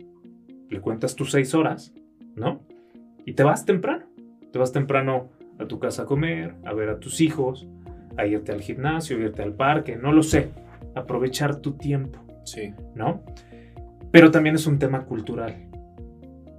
[0.69, 1.95] le cuentas tus 6 horas,
[2.35, 2.61] ¿no?
[3.25, 4.05] Y te vas temprano.
[4.53, 7.67] Te vas temprano a tu casa a comer, a ver a tus hijos,
[8.19, 10.51] a irte al gimnasio, a irte al parque, no lo sé.
[10.95, 12.23] Aprovechar tu tiempo.
[12.45, 12.75] Sí.
[12.95, 13.25] ¿No?
[14.15, 15.57] Pero también es un tema cultural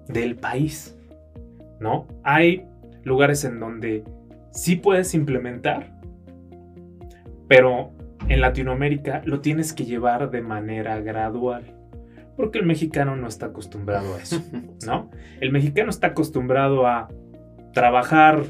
[0.10, 0.94] del país,
[1.80, 2.06] ¿no?
[2.22, 2.68] Hay
[3.06, 4.04] lugares en donde
[4.52, 5.98] sí puedes implementar,
[7.48, 7.91] pero
[8.28, 11.63] en Latinoamérica lo tienes que llevar de manera gradual.
[12.36, 14.44] Porque el mexicano no está acostumbrado a eso,
[14.86, 15.10] ¿no?
[15.39, 17.08] El mexicano está acostumbrado a
[17.72, 18.44] trabajar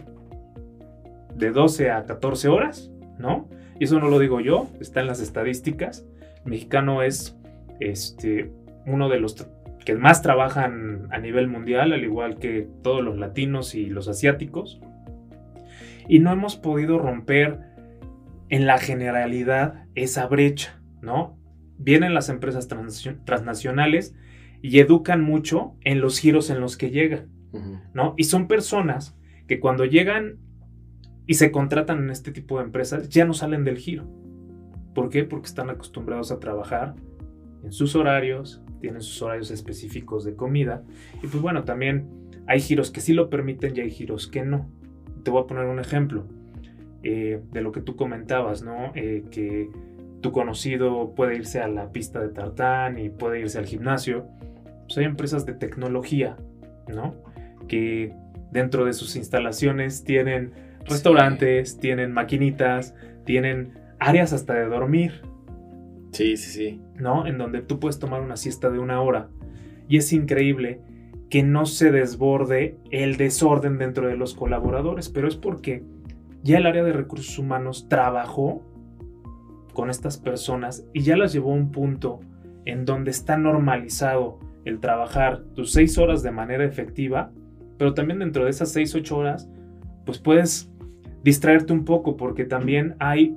[1.35, 3.47] de 12 a 14 horas, ¿no?
[3.79, 6.07] Y eso no lo digo yo, está en las estadísticas.
[6.43, 7.37] El mexicano es
[7.79, 8.51] este,
[8.85, 9.47] uno de los
[9.85, 14.79] que más trabajan a nivel mundial, al igual que todos los latinos y los asiáticos.
[16.07, 17.59] Y no hemos podido romper
[18.49, 21.37] en la generalidad esa brecha, ¿no?
[21.77, 22.67] Vienen las empresas
[23.25, 24.15] transnacionales
[24.61, 27.29] y educan mucho en los giros en los que llegan,
[27.93, 28.13] ¿no?
[28.17, 29.17] Y son personas
[29.47, 30.37] que cuando llegan
[31.27, 34.07] y se contratan en este tipo de empresas ya no salen del giro.
[34.93, 35.23] ¿Por qué?
[35.23, 36.95] Porque están acostumbrados a trabajar
[37.63, 40.83] en sus horarios, tienen sus horarios específicos de comida
[41.23, 42.05] y pues bueno, también
[42.45, 44.69] hay giros que sí lo permiten y hay giros que no.
[45.23, 46.27] Te voy a poner un ejemplo.
[47.01, 48.91] Eh, de lo que tú comentabas, ¿no?
[48.93, 49.71] Eh, que
[50.21, 54.27] tu conocido puede irse a la pista de tartán y puede irse al gimnasio.
[54.83, 56.37] Pues hay empresas de tecnología,
[56.87, 57.15] ¿no?
[57.67, 58.13] Que
[58.51, 60.51] dentro de sus instalaciones tienen
[60.85, 62.93] restaurantes, tienen maquinitas,
[63.25, 65.23] tienen áreas hasta de dormir.
[66.15, 66.81] Sí, sí, sí.
[66.95, 67.27] ¿No?
[67.27, 69.29] En donde tú puedes tomar una siesta de una hora.
[69.89, 70.81] Y es increíble
[71.29, 75.83] que no se desborde el desorden dentro de los colaboradores, pero es porque
[76.43, 78.61] ya el área de recursos humanos trabajó
[79.73, 82.21] con estas personas y ya las llevó a un punto
[82.63, 87.31] en donde está normalizado el trabajar tus seis horas de manera efectiva,
[87.77, 89.49] pero también dentro de esas seis, ocho horas,
[90.05, 90.71] pues puedes
[91.23, 93.35] distraerte un poco porque también hay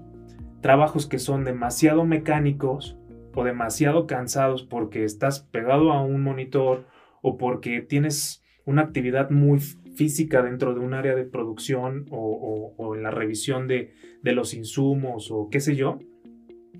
[0.68, 2.98] trabajos que son demasiado mecánicos
[3.34, 6.84] o demasiado cansados porque estás pegado a un monitor
[7.22, 13.02] o porque tienes una actividad muy física dentro de un área de producción o, en
[13.02, 16.00] la revisión de, los insumos o qué sé yo,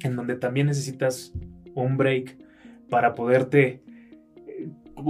[0.05, 1.33] en donde también necesitas
[1.75, 2.37] un break
[2.91, 3.83] para poderte
[4.47, 4.69] eh,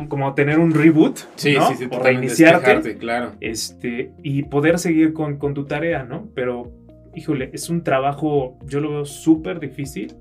[0.08, 1.66] como tener un reboot, Sí, ¿no?
[1.66, 3.32] sí, sí, o reiniciarte claro.
[3.40, 6.28] este, y poder seguir con, con tu tarea, ¿no?
[6.36, 6.77] Pero,
[7.18, 10.14] híjole, es un trabajo, yo lo veo súper difícil.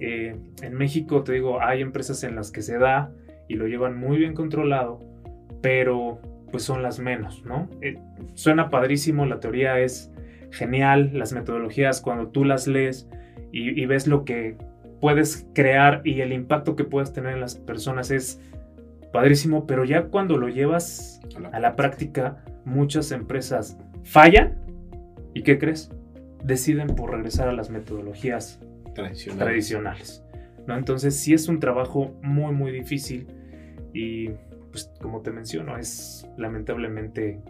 [0.00, 3.12] Eh, en México, te digo, hay empresas en las que se da
[3.48, 5.00] y lo llevan muy bien controlado,
[5.62, 7.68] pero pues son las menos, ¿no?
[7.80, 7.98] Eh,
[8.34, 10.12] suena padrísimo, la teoría es
[10.50, 13.08] genial, las metodologías cuando tú las lees
[13.52, 14.56] y, y ves lo que
[15.00, 18.40] puedes crear y el impacto que puedes tener en las personas es
[19.12, 21.20] padrísimo, pero ya cuando lo llevas
[21.52, 24.58] a la práctica, muchas empresas fallan
[25.34, 25.90] y ¿qué crees?
[26.44, 28.60] Deciden por regresar a las metodologías
[28.94, 29.38] Tradicional.
[29.46, 30.24] tradicionales.
[30.66, 30.76] ¿no?
[30.76, 33.26] Entonces sí es un trabajo muy muy difícil
[33.92, 34.30] y
[34.70, 37.40] pues como te menciono es lamentablemente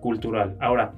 [0.00, 0.56] cultural.
[0.60, 0.92] Ahora,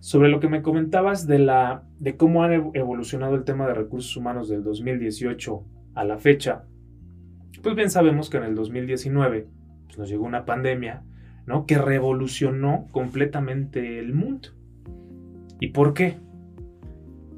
[0.00, 3.74] sobre lo que me comentabas de, la, de cómo han ev- evolucionado el tema de
[3.74, 6.64] recursos humanos del 2018 a la fecha,
[7.62, 9.46] pues bien sabemos que en el 2019
[9.86, 11.02] pues, nos llegó una pandemia
[11.46, 11.66] ¿no?
[11.66, 14.50] que revolucionó completamente el mundo.
[15.60, 16.16] ¿Y por qué?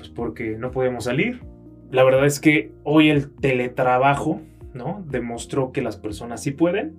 [0.01, 1.43] Pues porque no podíamos salir.
[1.91, 4.41] La verdad es que hoy el teletrabajo
[4.73, 5.05] ¿no?
[5.07, 6.97] demostró que las personas sí pueden,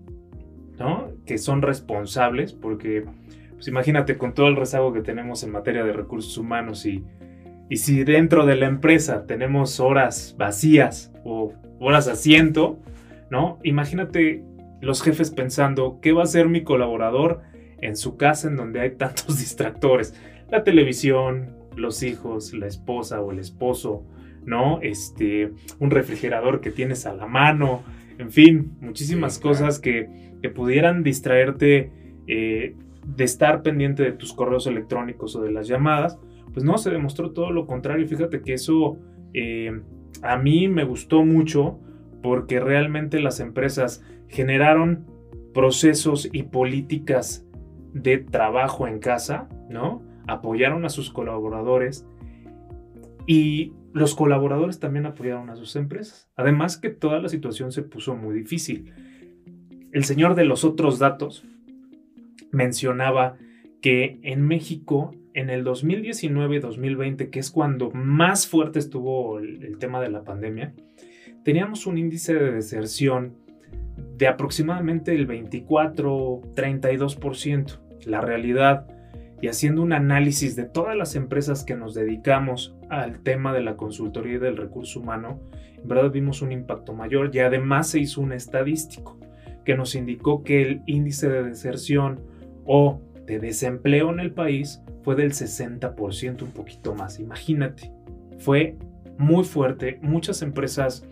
[0.78, 1.10] ¿no?
[1.26, 3.06] que son responsables, porque
[3.54, 7.04] pues imagínate con todo el rezago que tenemos en materia de recursos humanos y,
[7.72, 12.78] y si dentro de la empresa tenemos horas vacías o horas asiento,
[13.32, 13.58] ¿no?
[13.64, 14.44] Imagínate
[14.82, 17.42] los jefes pensando, ¿qué va a hacer mi colaborador
[17.80, 20.14] en su casa en donde hay tantos distractores?
[20.52, 24.04] La televisión, los hijos, la esposa o el esposo,
[24.46, 24.80] ¿no?
[24.82, 27.84] Este, un refrigerador que tienes a la mano,
[28.18, 29.58] en fin, muchísimas Sí, claro.
[29.58, 30.10] cosas que,
[30.42, 31.92] que pudieran distraerte
[32.28, 36.20] eh, de estar pendiente de tus correos electrónicos o de las llamadas.
[36.54, 38.08] Pues no, se demostró todo lo contrario.
[38.08, 38.98] Fíjate que eso
[39.34, 39.82] eh,
[40.22, 41.80] a mí me gustó mucho
[42.22, 45.06] porque realmente las empresas generaron
[45.54, 47.46] procesos y políticas
[47.94, 50.04] de trabajo en casa, ¿no?
[50.28, 52.06] Apoyaron a sus colaboradores
[53.28, 56.30] y los colaboradores también apoyaron a sus empresas.
[56.36, 58.94] Además que toda la situación se puso muy difícil.
[59.92, 61.44] El señor de los otros datos
[62.52, 63.38] mencionaba
[63.82, 70.10] que en México en el 2019-2020, que es cuando más fuerte estuvo el, tema de
[70.10, 70.74] la pandemia,
[71.44, 73.36] teníamos un índice de deserción
[74.18, 77.80] de aproximadamente el 24-32%.
[78.06, 78.88] La realidad,
[79.42, 83.76] y haciendo un análisis de todas las empresas que nos dedicamos al tema de la
[83.76, 85.40] consultoría y del recurso humano,
[85.82, 89.20] en verdad vimos un impacto mayor y además se hizo un estadístico
[89.66, 92.22] que nos indicó que el índice de deserción
[92.66, 97.20] o de desempleo en el país fue del 60%, un poquito más.
[97.20, 97.92] Imagínate,
[98.38, 98.78] fue
[99.18, 100.00] muy fuerte.
[100.02, 101.08] Muchas empresas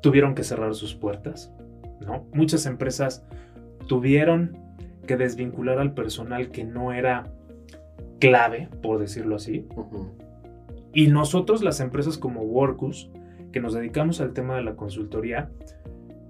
[0.00, 1.52] tuvieron que cerrar sus puertas,
[2.00, 2.26] ¿no?
[2.32, 3.24] Muchas empresas
[3.88, 4.56] tuvieron
[5.06, 7.32] que desvincular al personal que no era
[8.28, 9.66] clave, por decirlo así.
[9.76, 10.16] Ujú.
[10.94, 13.10] Y nosotros, las empresas como Workus,
[13.50, 15.50] que nos dedicamos al tema de la consultoría,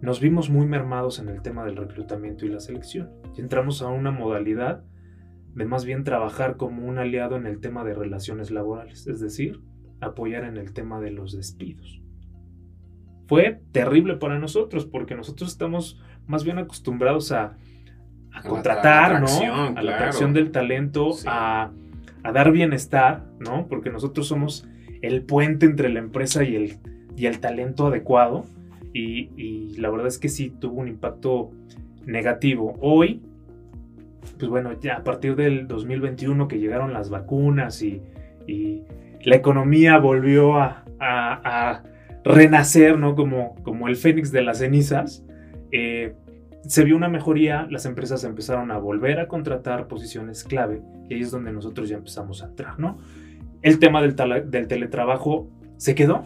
[0.00, 3.10] nos vimos muy mermados en el tema del reclutamiento y la selección.
[3.36, 4.82] Y entramos a una modalidad
[5.54, 9.60] de más bien trabajar como un aliado en el tema de relaciones laborales, es decir,
[10.00, 12.00] apoyar en el tema de los despidos.
[13.26, 17.56] Fue terrible para nosotros porque nosotros estamos más bien acostumbrados a,
[18.32, 19.26] a la contratar, ¿no?
[19.28, 19.96] A la claro.
[19.96, 21.26] atracción del talento, Sí.
[21.30, 21.70] a,
[22.22, 23.66] a dar bienestar, ¿no?
[23.68, 24.68] Porque nosotros somos
[25.00, 26.78] el puente entre la empresa y el,
[27.16, 28.44] y el talento adecuado.
[28.94, 31.50] Y, la verdad es que sí tuvo un impacto
[32.04, 32.76] negativo.
[32.80, 33.22] Hoy,
[34.38, 38.02] pues bueno, ya a partir del 2021 que llegaron las vacunas y,
[39.24, 41.82] la economía volvió a
[42.24, 43.14] renacer, ¿no?
[43.14, 45.24] Como, como el fénix de las cenizas.
[45.70, 46.14] eh,
[46.66, 51.20] se vio una mejoría, las empresas empezaron a volver a contratar posiciones clave y ahí
[51.20, 52.98] es donde nosotros ya empezamos a entrar, ¿no?
[53.62, 56.24] El tema del, teletrabajo se quedó,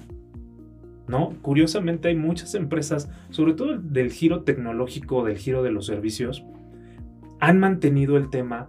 [1.08, 1.34] ¿no?
[1.42, 6.44] Curiosamente hay muchas empresas, sobre todo del giro tecnológico, del giro de los servicios,
[7.40, 8.68] han mantenido el tema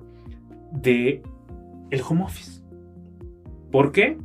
[0.72, 1.22] de
[1.90, 2.62] el home office.
[3.72, 4.18] ¿Por qué?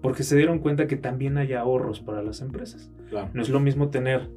[0.00, 2.90] Porque se dieron cuenta que también hay ahorros para las empresas.
[3.10, 3.30] Claro.
[3.32, 4.28] No es lo mismo tener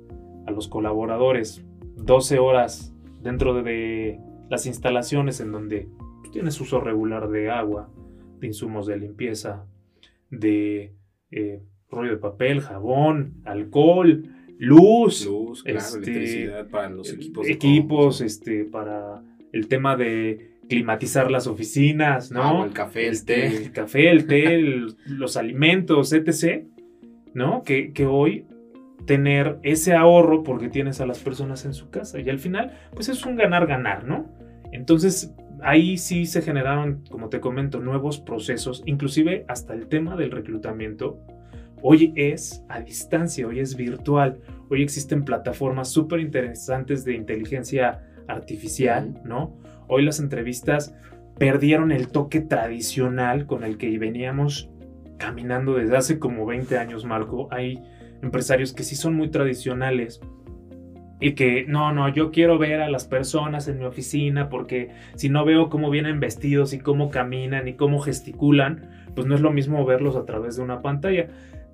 [0.48, 1.64] a los colaboradores
[1.96, 4.20] 12 horas dentro de, de
[4.50, 5.88] las instalaciones en donde
[6.22, 7.90] pues, tienes uso regular de agua,
[8.40, 9.66] de insumos de limpieza,
[10.30, 10.94] de
[11.32, 14.24] eh, rollo de papel, jabón, alcohol,
[14.58, 17.46] luz, Luz, claro, Este, electricidad para los equipos.
[17.48, 18.26] de equipos cómputo.
[18.26, 22.64] este, para el tema de climatizar las oficinas, ¿no?
[22.66, 23.48] El café, el Este, té.
[23.58, 26.66] el café, el té, el- los alimentos, etc.
[27.34, 27.64] ¿No?
[27.64, 28.46] Que, que hoy
[29.06, 32.20] tener ese ahorro porque tienes a las personas en su casa.
[32.20, 34.30] Y al final, pues es un ganar-ganar, ¿no?
[34.72, 40.32] Entonces, ahí sí se generaron, como te comento, nuevos procesos, inclusive hasta el tema del
[40.32, 41.20] reclutamiento.
[41.82, 44.40] Hoy es a distancia, hoy es virtual,
[44.70, 49.58] hoy existen plataformas súper interesantes de inteligencia artificial, ¿no?
[49.88, 50.96] Hoy las entrevistas
[51.38, 54.70] perdieron el toque tradicional con el que veníamos
[55.18, 57.48] caminando desde hace como 20 años, Marco.
[57.52, 57.82] Hay
[58.22, 60.22] empresarios que sí son muy tradicionales
[61.20, 65.30] y que no, no, yo quiero ver a las personas en mi oficina porque si
[65.30, 69.52] no veo cómo vienen vestidos y cómo caminan y cómo gesticulan, pues no es lo
[69.52, 71.28] mismo verlos a través de una pantalla.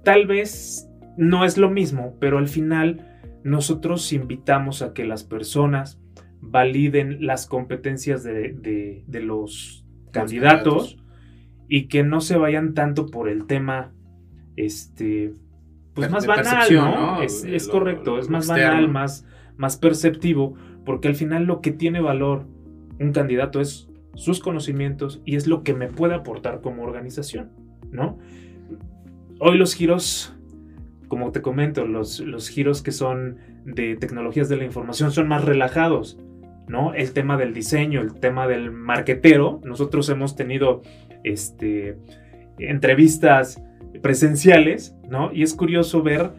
[0.04, 6.02] Tal vez no es lo mismo, pero al final nosotros invitamos a que las personas
[6.42, 10.98] validen las competencias de, los, candidatos,
[11.70, 13.94] y que no se vayan tanto por el tema
[14.56, 15.34] este
[16.02, 17.22] pues más banal, ¿no?
[17.22, 19.26] Es, correcto, es más banal, más,
[19.58, 22.46] más perceptivo, porque al final lo que tiene valor
[23.00, 27.52] un candidato es sus conocimientos y es lo que me puede aportar como organización,
[27.92, 28.18] ¿no?
[29.40, 30.36] Hoy los giros,
[31.08, 35.44] como te comento, los, los giros que son de tecnologías de la información son más
[35.44, 36.18] relajados,
[36.68, 36.94] ¿no?
[36.94, 40.82] El tema del diseño, el tema del marquetero, nosotros hemos tenido
[41.24, 41.98] este,
[42.58, 43.62] entrevistas
[44.02, 45.32] presenciales, ¿no?
[45.34, 46.32] Y es curioso ver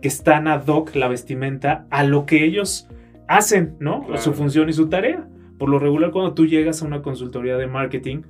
[0.00, 2.88] que están ad hoc la vestimenta a lo que ellos
[3.28, 4.06] hacen, ¿no?
[4.18, 5.28] Su función y su tarea.
[5.58, 8.22] Por lo regular, cuando tú llegas a una consultoría de marketing,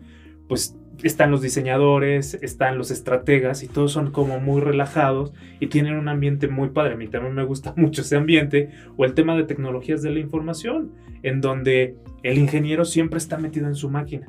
[0.48, 5.94] pues están los diseñadores, están los estrategas y todos son como muy relajados y tienen
[5.94, 6.94] un ambiente muy padre.
[6.94, 10.20] A mí también me gusta mucho ese ambiente o el tema de tecnologías de la
[10.20, 14.28] información, en donde el ingeniero siempre está metido en su máquina,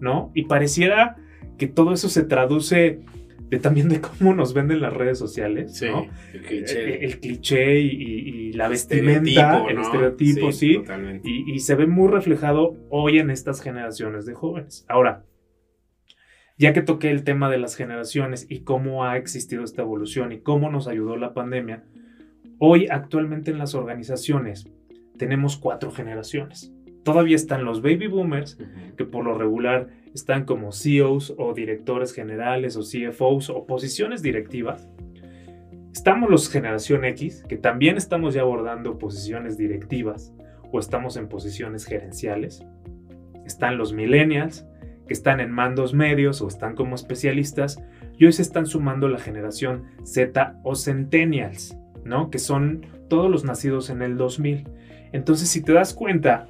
[0.00, 0.30] ¿no?
[0.34, 1.16] Y pareciera
[1.58, 3.00] que todo eso se traduce
[3.50, 6.06] de también de cómo nos venden las redes sociales, ¿no?
[6.32, 7.04] El cliché.
[7.04, 10.82] El, cliché y, la vestimenta, el estereotipo, sí.
[11.22, 14.84] Y, y, se ve muy reflejado hoy en estas generaciones de jóvenes.
[14.88, 15.24] Ahora,
[16.56, 20.40] ya que toqué el tema de las generaciones y cómo ha existido esta evolución y
[20.40, 21.84] cómo nos ayudó la pandemia,
[22.58, 24.70] hoy actualmente en las organizaciones
[25.18, 26.72] tenemos cuatro generaciones.
[27.02, 28.58] Todavía están los baby boomers,
[28.96, 34.88] que por lo regular están como CEOs o directores generales o CFOs o posiciones directivas.
[35.92, 40.32] Estamos los generación X, que también estamos ya abordando posiciones directivas
[40.72, 42.64] o estamos en posiciones gerenciales.
[43.44, 44.66] Están los millennials,
[45.06, 47.82] que están en mandos medios o están como especialistas.
[48.16, 52.30] Y hoy se están sumando la generación Z o centennials, ¿no?
[52.30, 54.68] Que son todos los nacidos en el 2000.
[55.12, 56.46] Entonces, si te das cuenta,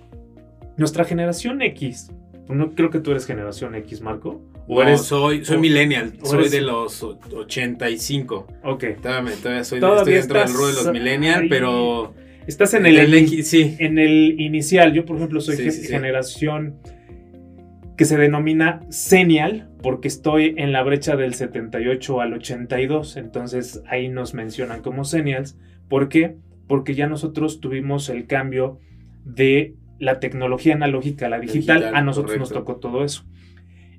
[0.76, 2.10] nuestra generación X
[2.48, 4.42] no creo que tú eres generación X, Marco.
[4.66, 8.46] ¿O eres, soy, soy millennial, soy de los 85.
[8.62, 8.84] Ok.
[9.02, 12.14] Todavía, todavía soy estoy dentro del rol de los millennial, pero...
[12.46, 13.74] Estás en el, sí.
[13.78, 14.92] en el inicial.
[14.92, 16.78] Yo, por ejemplo, soy generación
[17.96, 23.16] que se denomina senial porque estoy en la brecha del 78 al 82.
[23.16, 25.56] Entonces ahí nos mencionan como senials.
[25.88, 26.36] ¿Por qué?
[26.66, 28.78] Porque ya nosotros tuvimos el cambio
[29.24, 33.24] de la tecnología analógica la digital, a nosotros nos tocó todo eso.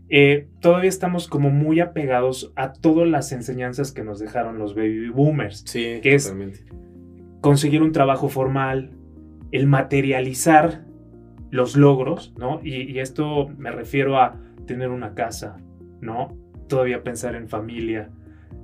[0.10, 5.10] Eh, todavía estamos como muy apegados a todas las enseñanzas que nos dejaron los baby
[5.10, 6.34] boomers, sí, que es
[7.42, 8.92] conseguir un trabajo formal,
[9.52, 10.86] el materializar
[11.50, 12.60] los logros, ¿no?
[12.64, 14.36] Y, esto me refiero a
[14.68, 15.58] tener una casa,
[16.02, 16.38] ¿no?
[16.68, 18.10] Todavía pensar en familia,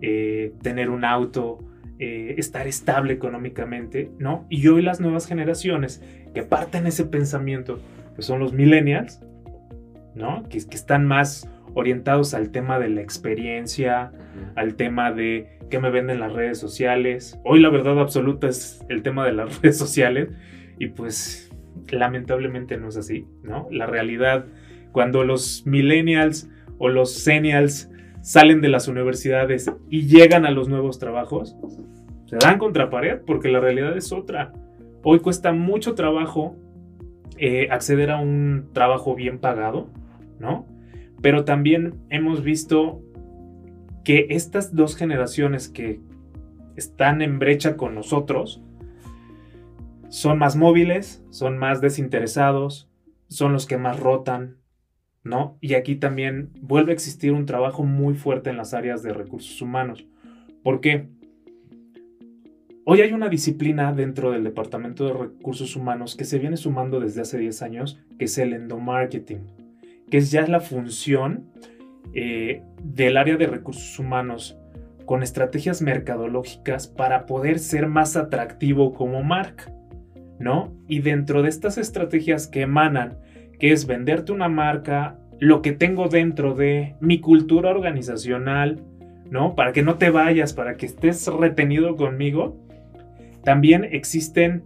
[0.01, 1.59] eh, tener un auto,
[2.03, 4.47] eh, estar estable económicamente, ¿no?
[4.49, 7.79] Y hoy las nuevas generaciones que parten ese pensamiento,
[8.15, 9.21] pues son los millennials,
[10.15, 10.41] ¿no?
[10.49, 14.11] Que, que están más orientados al tema de la experiencia,
[14.55, 17.39] al tema de qué me venden las redes sociales.
[17.45, 20.29] Hoy la verdad absoluta es el tema de las redes sociales
[20.79, 21.51] y pues
[21.91, 23.67] lamentablemente no es así, ¿no?
[23.69, 24.47] La realidad,
[24.91, 26.49] cuando los millennials
[26.79, 27.90] o los senials
[28.21, 31.55] salen de las universidades y llegan a los nuevos trabajos,
[32.25, 34.53] se dan contra pared porque la realidad es otra.
[35.03, 36.55] Hoy cuesta mucho trabajo
[37.37, 39.89] eh, acceder a un trabajo bien pagado,
[40.39, 40.65] ¿no?
[41.21, 43.01] Pero también hemos visto
[44.03, 45.99] que estas dos generaciones que
[46.75, 48.61] están en brecha con nosotros
[50.09, 52.89] son más móviles, son más desinteresados,
[53.27, 54.57] son los que más rotan,
[55.23, 55.57] ¿no?
[55.61, 59.61] Y aquí también vuelve a existir un trabajo muy fuerte en las áreas de recursos
[59.61, 60.05] humanos.
[60.63, 61.09] ¿Por qué?
[62.83, 67.21] Hoy hay una disciplina dentro del Departamento de Recursos Humanos que se viene sumando desde
[67.21, 69.39] hace 10 años, que es el endomarketing,
[70.09, 71.45] que es ya la función
[72.13, 74.57] eh, del área de recursos humanos
[75.05, 79.71] con estrategias mercadológicas para poder ser más atractivo como marca,
[80.39, 80.73] ¿no?
[80.87, 83.19] Y dentro de estas estrategias que emanan,
[83.61, 88.81] que es venderte una marca, lo que tengo dentro de mi cultura organizacional,
[89.29, 89.53] ¿no?
[89.53, 92.57] Para que no te vayas, para que estés retenido conmigo.
[93.43, 94.63] También existen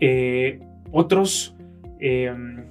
[0.00, 0.58] eh,
[0.90, 1.54] otros,
[2.00, 2.64] em,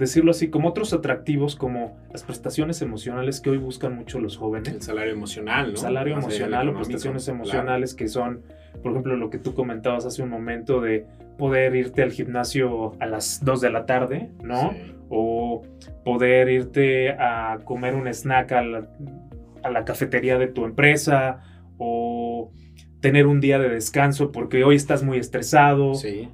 [0.00, 4.74] decirlo así, como otros atractivos como las prestaciones emocionales que hoy buscan mucho los jóvenes.
[4.74, 5.76] El salario emocional, ¿no?
[5.76, 8.42] Salario emocional o prestaciones emocionales que son,
[8.82, 11.06] por ejemplo, lo que tú comentabas hace un momento de
[11.38, 14.74] poder irte al gimnasio a las 2 de la tarde, ¿no?
[15.10, 15.62] O
[16.04, 18.62] poder irte a comer un snack a
[19.70, 21.42] la cafetería de tu empresa
[21.76, 22.52] o
[23.00, 25.92] tener un día de descanso porque hoy estás muy estresado,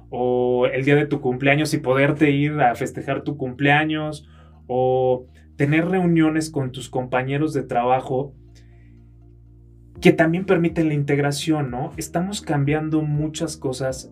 [0.09, 4.27] o el día de tu cumpleaños y poderte ir a festejar tu cumpleaños,
[4.67, 8.33] o tener reuniones con tus compañeros de trabajo
[10.01, 11.91] que también permiten la integración, ¿no?
[11.97, 14.11] Estamos cambiando muchas cosas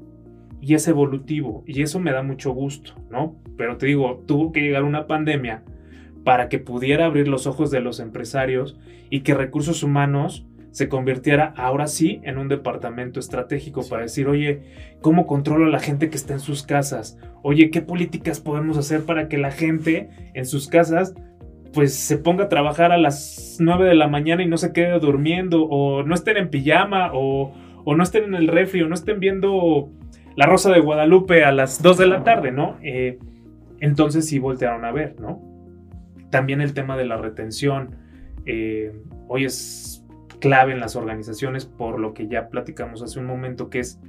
[0.60, 3.36] y es evolutivo y eso me da mucho gusto, ¿no?
[3.56, 5.64] Pero te digo, tuvo que llegar una pandemia
[6.24, 8.76] para que pudiera abrir los ojos de los empresarios
[9.12, 14.60] y que recursos humanos se convirtiera ahora sí en un departamento estratégico para decir, oye,
[15.00, 17.18] ¿cómo controlo a la gente que está en sus casas?
[17.44, 21.16] Oye, ¿qué políticas podemos hacer para que la gente en sus casas
[21.72, 25.00] pues se ponga a trabajar a las 9 de la mañana y no se quede
[25.00, 27.54] durmiendo o no estén en pijama o,
[27.86, 29.94] no estén en el refri o no estén viendo
[30.36, 32.76] La Rosa de Guadalupe a las 2 de la tarde, ¿no?
[32.84, 33.18] Eh,
[33.80, 35.42] entonces sí voltearon a ver, ¿no?
[36.32, 37.96] También el tema de la retención.
[38.46, 38.92] Eh,
[39.30, 39.95] hoy es
[40.40, 44.00] clave en las organizaciones por lo que ya platicamos hace un momento, que es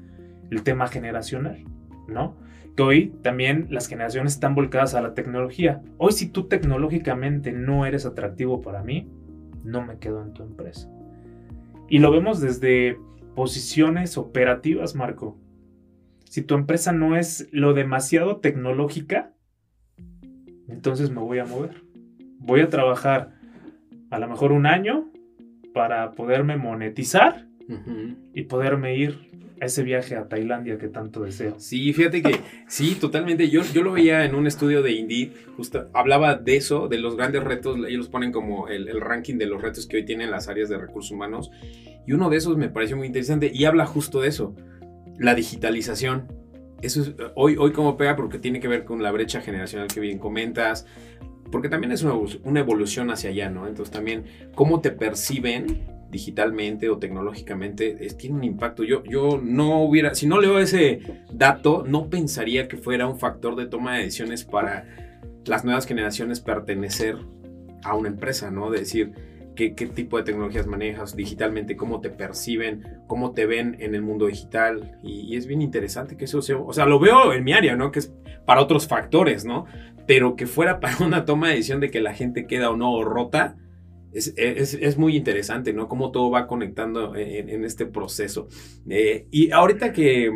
[0.51, 1.64] el tema generacional,
[2.09, 2.37] ¿no?
[2.77, 5.83] Que hoy también las generaciones están volcadas a la tecnología.
[5.99, 9.09] Hoy si tú tecnológicamente no eres atractivo para mí,
[9.64, 10.91] no me quedo en tu empresa.
[11.89, 12.99] Y lo vemos desde
[13.35, 15.39] posiciones operativas, Marco.
[16.24, 19.33] Si tu empresa no es lo demasiado tecnológica,
[20.68, 21.83] entonces me voy a mover.
[22.39, 23.35] Voy a trabajar
[24.11, 25.11] a lo mejor un año
[25.77, 27.45] para poderme monetizar
[28.33, 29.29] y poderme ir
[29.61, 31.57] a ese viaje a Tailandia que tanto deseo.
[31.59, 33.51] Sí, fíjate que sí, totalmente.
[33.51, 37.14] Yo, yo lo veía en un estudio de Indeed, justo hablaba de eso, de los
[37.14, 40.49] grandes retos, ellos ponen como el, el, ranking de los retos que hoy tienen las
[40.49, 41.51] áreas de recursos humanos,
[42.07, 44.57] y uno de esos me pareció muy interesante y habla justo de eso,
[45.18, 46.33] la digitalización.
[46.81, 50.01] Eso es hoy, hoy como pega porque tiene que ver con la brecha generacional que
[50.01, 50.87] bien comentas,
[51.51, 53.66] porque también es una, evolución hacia allá, ¿no?
[53.66, 54.24] Entonces también
[54.55, 58.84] cómo te perciben digitalmente o tecnológicamente tiene un impacto.
[58.84, 61.01] Yo, yo no hubiera, si no leo ese
[61.32, 64.86] dato, no pensaría que fuera un factor de toma de decisiones para
[65.44, 67.16] las nuevas generaciones pertenecer
[67.82, 68.70] a una empresa, ¿no?
[68.70, 69.12] De decir,
[69.57, 74.02] Qué, qué, tipo de tecnologías manejas digitalmente, cómo te perciben, cómo te ven en el
[74.02, 74.98] mundo digital.
[75.02, 77.74] Y, y, es bien interesante que eso sea, o sea, lo veo en mi área,
[77.74, 77.90] ¿no?
[77.90, 79.64] Que es para otros factores, ¿no?
[80.07, 83.02] pero que fuera para una toma de decisión de que la gente queda o no
[83.02, 83.57] rota,
[84.12, 85.88] es, es, muy interesante, ¿no?
[85.88, 88.48] Cómo todo va conectando en, este proceso.
[88.88, 90.32] Eh, y ahorita que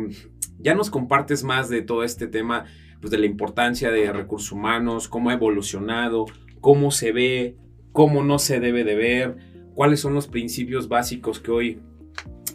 [0.59, 2.65] ya nos compartes más de todo este tema,
[2.99, 6.27] pues de la importancia de recursos humanos, cómo ha evolucionado,
[6.59, 7.57] cómo se ve,
[7.91, 9.37] cómo no se debe de ver,
[9.75, 11.79] cuáles son los principios básicos que hoy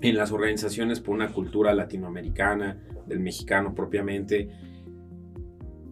[0.03, 4.51] en las organizaciones por una cultura latinoamericana, del mexicano propiamente,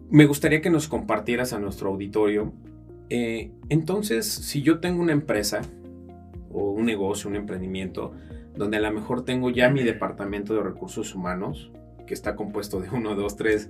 [0.09, 2.53] me gustaría que nos compartieras a nuestro auditorio.
[3.09, 5.61] Eh, entonces, si yo tengo una empresa
[6.51, 8.13] o un negocio, un emprendimiento,
[8.55, 11.71] donde a lo mejor tengo ya mi departamento de recursos humanos,
[12.05, 13.69] que está compuesto de uno, dos, tres,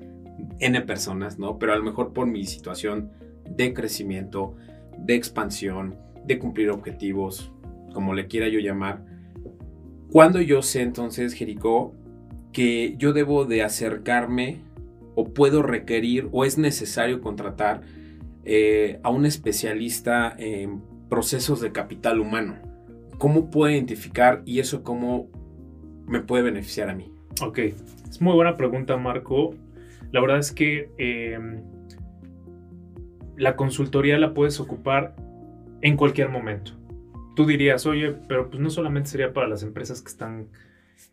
[0.60, 1.58] n personas, ¿no?
[1.58, 3.12] Pero a lo mejor por mi situación
[3.50, 4.56] de crecimiento,
[4.98, 7.52] de expansión, de cumplir objetivos,
[7.94, 9.04] como le quiera yo llamar,
[10.12, 11.94] cuando yo sé entonces, Jericó,
[12.54, 14.62] que yo debo de acercarme
[15.16, 17.82] o puedo requerir o es necesario contratar
[18.46, 22.56] eh, a un especialista en procesos de capital humano?
[23.18, 25.30] ¿Cómo puedo identificar y eso cómo
[26.06, 27.12] me puede beneficiar a mí?
[27.42, 29.56] Ok, es muy buena pregunta Marco.
[30.12, 31.62] La verdad es que em,
[33.38, 35.16] la consultoría la puedes ocupar
[35.82, 36.72] en cualquier momento.
[37.36, 40.48] Tú dirías, oye, pero pues no solamente sería para las empresas que están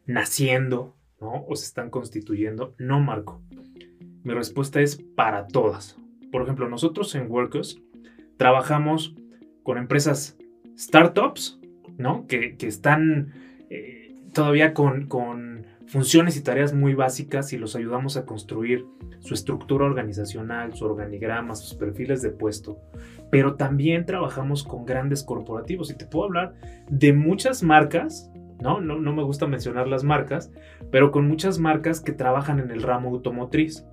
[0.07, 1.45] naciendo, ¿no?
[1.49, 2.75] O se están constituyendo.
[2.79, 3.43] No, Marco.
[4.23, 5.97] Mi respuesta es para todas.
[6.31, 7.81] Por ejemplo, nosotros en Workers
[8.37, 9.15] trabajamos
[9.63, 10.39] con empresas
[10.79, 11.59] startups,
[11.99, 12.27] ¿no?
[12.27, 13.33] Que, están
[13.69, 15.09] eh, todavía con,
[15.93, 18.87] funciones y tareas muy básicas y los ayudamos a construir
[19.19, 22.79] su estructura organizacional, su organigrama, sus perfiles de puesto.
[23.31, 26.55] Pero también trabajamos con grandes corporativos y te puedo hablar
[26.89, 28.31] de muchas marcas,
[28.63, 28.81] ¿no?
[28.81, 30.51] No, no me gusta mencionar las marcas,
[30.91, 33.85] pero con muchas marcas que trabajan en el ramo automotriz,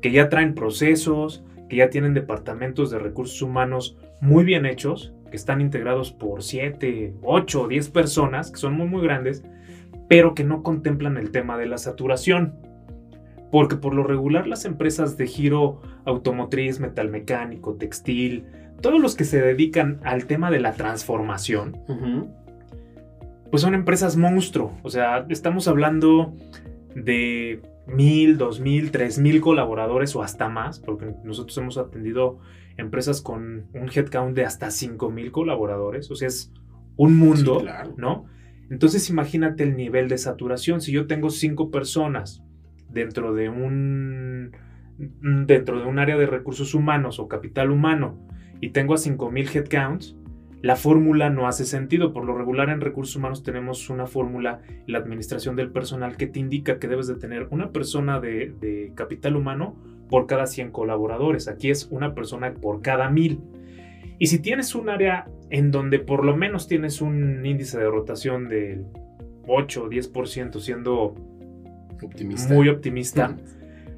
[0.00, 5.36] que ya traen procesos, que ya tienen departamentos de recursos humanos muy bien hechos, que
[5.36, 9.44] están integrados por 7, 8 o 10 personas, que son muy muy grandes,
[10.12, 12.58] pero que no contemplan el tema de la saturación.
[13.50, 18.44] Porque por lo regular las empresas de giro automotriz, metalmecánico, textil,
[18.82, 21.78] todos los que se dedican al tema de la transformación,
[23.50, 24.72] pues son empresas monstruo.
[24.82, 26.34] O sea, estamos hablando
[26.94, 32.38] de mil, dos mil, tres mil colaboradores o hasta más, porque nosotros hemos atendido
[32.76, 36.10] empresas con un headcount de hasta cinco mil colaboradores.
[36.10, 36.52] O sea, es
[36.98, 37.62] un mundo,
[37.96, 38.26] ¿no?
[38.72, 40.80] Entonces imagínate el nivel de saturación.
[40.80, 42.42] Si yo tengo cinco personas
[42.88, 44.52] dentro de un
[45.46, 48.18] dentro de un área de recursos humanos o capital humano
[48.62, 50.16] y tengo a 5000 headcounts,
[50.62, 52.14] la fórmula no hace sentido.
[52.14, 56.40] Por lo regular en recursos humanos tenemos una fórmula la administración del personal que te
[56.40, 59.76] indica que debes de tener una persona de, de capital humano
[60.08, 61.46] por cada 100 colaboradores.
[61.46, 63.38] Aquí es una persona por cada 1000.
[64.22, 68.48] Y si tienes un área en donde por lo menos tienes un índice de rotación
[68.48, 68.86] del
[69.48, 71.16] 8 o 10% siendo
[72.48, 73.36] muy optimista,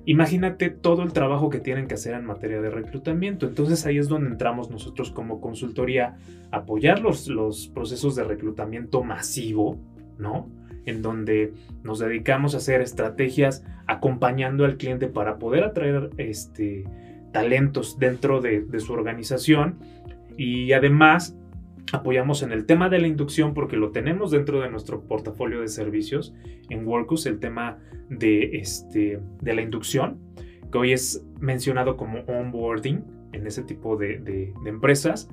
[0.06, 3.46] imagínate todo el trabajo que tienen que hacer en materia de reclutamiento.
[3.46, 6.16] Entonces ahí es donde entramos nosotros como consultoría,
[6.50, 9.76] apoyar los, los procesos de reclutamiento masivo,
[10.16, 10.48] ¿no?
[10.86, 11.52] En donde
[11.82, 16.84] nos dedicamos a hacer estrategias acompañando al cliente para poder atraer este,
[17.30, 19.80] talentos dentro de, de su organización
[20.36, 21.36] y además
[21.92, 25.68] apoyamos en el tema de la inducción porque lo tenemos dentro de nuestro portafolio de
[25.68, 26.34] servicios
[26.70, 27.78] en Workus, el tema
[28.08, 30.18] de, este, de la inducción,
[30.72, 35.28] que hoy es mencionado como onboarding en ese tipo de, empresas.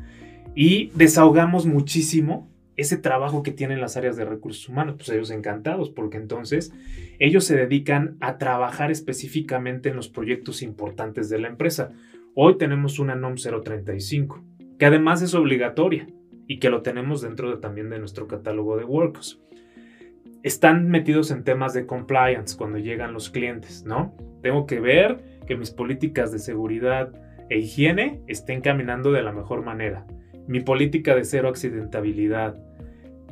[0.55, 5.89] Y desahogamos muchísimo ese trabajo que tienen las áreas de recursos humanos, pues ellos encantados,
[5.89, 6.73] porque entonces
[7.19, 11.91] ellos se dedican a trabajar específicamente en los proyectos importantes de la empresa.
[12.33, 14.43] Hoy tenemos una NOM 035
[14.81, 16.07] que además es obligatoria
[16.47, 19.39] y que lo tenemos dentro de, también de nuestro catálogo de workers.
[20.41, 24.17] Están metidos en temas de compliance cuando llegan los clientes, ¿no?
[24.41, 27.13] Tengo que ver que mis políticas de seguridad
[27.47, 30.07] e higiene estén caminando de la mejor manera.
[30.47, 32.57] Mi política de cero accidentabilidad.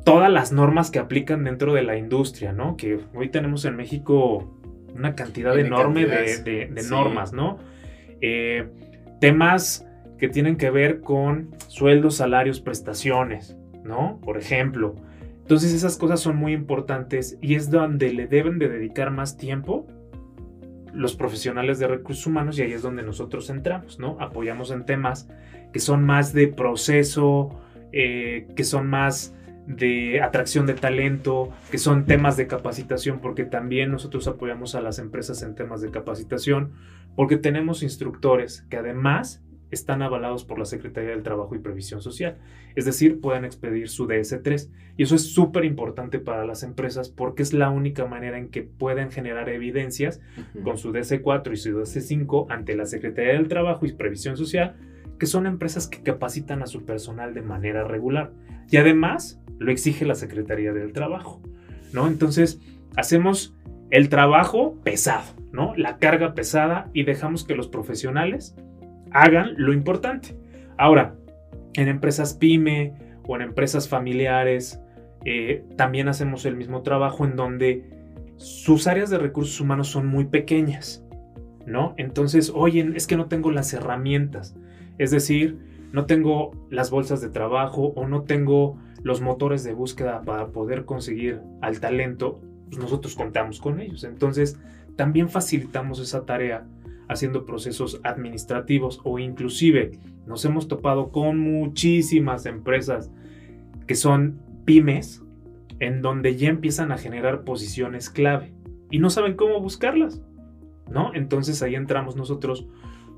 [0.06, 2.78] Todas las normas que aplican dentro de la industria, ¿no?
[2.78, 4.56] Que hoy tenemos en México
[4.94, 7.58] una cantidad enorme de, normas, ¿no?
[8.22, 8.68] Eh,
[9.20, 9.89] temas
[10.20, 14.20] que tienen que ver con sueldos, salarios, prestaciones, ¿no?
[14.22, 14.96] Por ejemplo.
[15.42, 19.88] Entonces esas cosas son muy importantes y es donde le deben de dedicar más tiempo
[20.94, 24.18] los profesionales de recursos humanos y ahí es donde nosotros entramos, ¿no?
[24.20, 25.30] Apoyamos en temas
[25.72, 27.60] que son más de proceso,
[27.92, 29.34] eh, que son más
[29.66, 34.98] de atracción de talento, que son temas de capacitación, porque también nosotros apoyamos a las
[34.98, 36.72] empresas en temas de capacitación,
[37.16, 42.38] porque tenemos instructores que además están avalados por la Secretaría del Trabajo y Previsión Social.
[42.76, 44.70] Es decir, pueden expedir su DS3.
[44.98, 48.64] Y eso es súper importante para las empresas porque es la única manera en que
[48.64, 50.22] pueden generar evidencias
[50.64, 54.76] con su DS4 y su DS5 ante la Secretaría del Trabajo y Previsión Social,
[55.18, 58.34] que son empresas que capacitan a su personal de manera regular.
[58.70, 61.42] Y además lo exige la Secretaría del Trabajo.
[61.94, 62.08] ¿no?
[62.08, 62.60] Entonces,
[62.96, 63.56] hacemos
[63.90, 65.76] el trabajo pesado, ¿no?
[65.76, 68.56] La carga pesada y dejamos que los profesionales
[69.12, 70.36] hagan lo importante.
[70.78, 71.16] Ahora,
[71.74, 72.94] en empresas pyme
[73.28, 74.82] o en empresas familiares,
[75.26, 77.86] eh, también hacemos el mismo trabajo en donde
[78.38, 81.04] sus áreas de recursos humanos son muy pequeñas,
[81.66, 81.94] ¿no?
[81.98, 84.56] Entonces, oye, es que no tengo las herramientas,
[84.98, 85.60] es decir,
[85.92, 90.86] no tengo las bolsas de trabajo o no tengo los motores de búsqueda para poder
[90.86, 94.04] conseguir al talento, pues nosotros contamos con ellos.
[94.04, 94.60] Entonces,
[94.96, 96.66] también facilitamos esa tarea
[97.10, 103.12] haciendo procesos administrativos o inclusive nos hemos topado con muchísimas empresas
[103.88, 105.24] que son pymes
[105.80, 108.54] en donde ya empiezan a generar posiciones clave
[108.92, 110.22] y no saben cómo buscarlas,
[110.90, 111.14] ¿no?
[111.14, 112.68] Entonces ahí entramos nosotros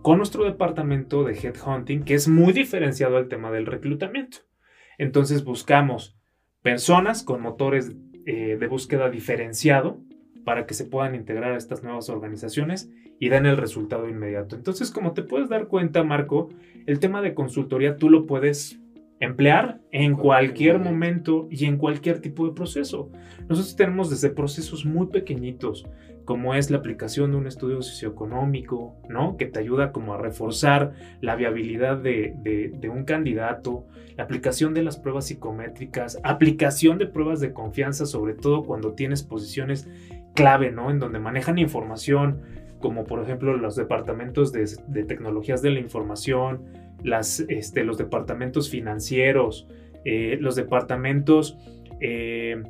[0.02, 4.40] con nuestro departamento de headhunting que es muy diferenciado al tema del reclutamiento.
[4.98, 6.18] Entonces buscamos
[6.62, 10.02] personas con motores eh, de búsqueda diferenciado
[10.46, 12.90] para que se puedan integrar a estas nuevas organizaciones
[13.20, 14.56] y den el resultado inmediato.
[14.56, 16.50] Entonces, como te puedes dar cuenta, Marco,
[16.86, 18.82] el tema de consultoría tú lo puedes
[19.22, 23.12] emplear en cualquier momento y en cualquier tipo de proceso.
[23.48, 25.86] Nosotros tenemos desde procesos muy pequeñitos,
[26.26, 29.38] como es la aplicación de un estudio socioeconómico, ¿no?
[29.38, 33.86] Que te ayuda como a reforzar la viabilidad de, de, un candidato,
[34.18, 39.22] la aplicación de las pruebas psicométricas, aplicación de pruebas de confianza, sobre todo cuando tienes
[39.22, 39.88] posiciones
[40.34, 40.90] clave, ¿no?
[40.92, 42.42] En donde manejan información,
[42.80, 46.64] como por ejemplo los departamentos de, de tecnologías de la información,
[47.04, 49.68] las, este, los departamentos financieros,
[50.06, 51.58] eh, los departamentos
[52.00, 52.62] eh,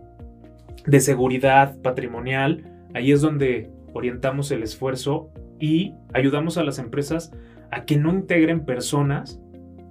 [0.85, 2.63] de seguridad patrimonial.
[2.93, 7.31] Ahí es donde orientamos el esfuerzo y ayudamos a las empresas
[7.71, 9.41] a que no integren personas,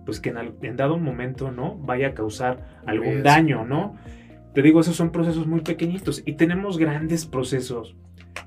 [0.04, 0.30] pues que
[0.62, 3.96] en, dado momento no vaya a causar algún daño, ¿no?
[4.54, 7.96] Te digo, esos son procesos muy pequeñitos y tenemos grandes procesos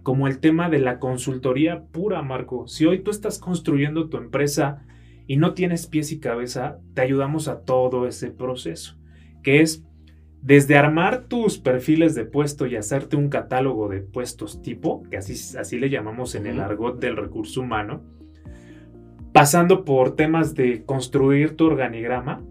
[0.02, 2.68] como el tema de la consultoría pura, Marco.
[2.68, 4.86] Si hoy tú estás construyendo tu empresa
[5.28, 8.98] y no tienes pies y cabeza, te ayudamos a todo ese proceso,
[9.42, 9.86] que es
[10.42, 15.58] desde armar tus perfiles de puesto y hacerte un catálogo de puestos tipo, que así,
[15.58, 18.04] así le llamamos en el argot del recurso humano,
[19.32, 22.44] pasando por temas de construir tu organigrama,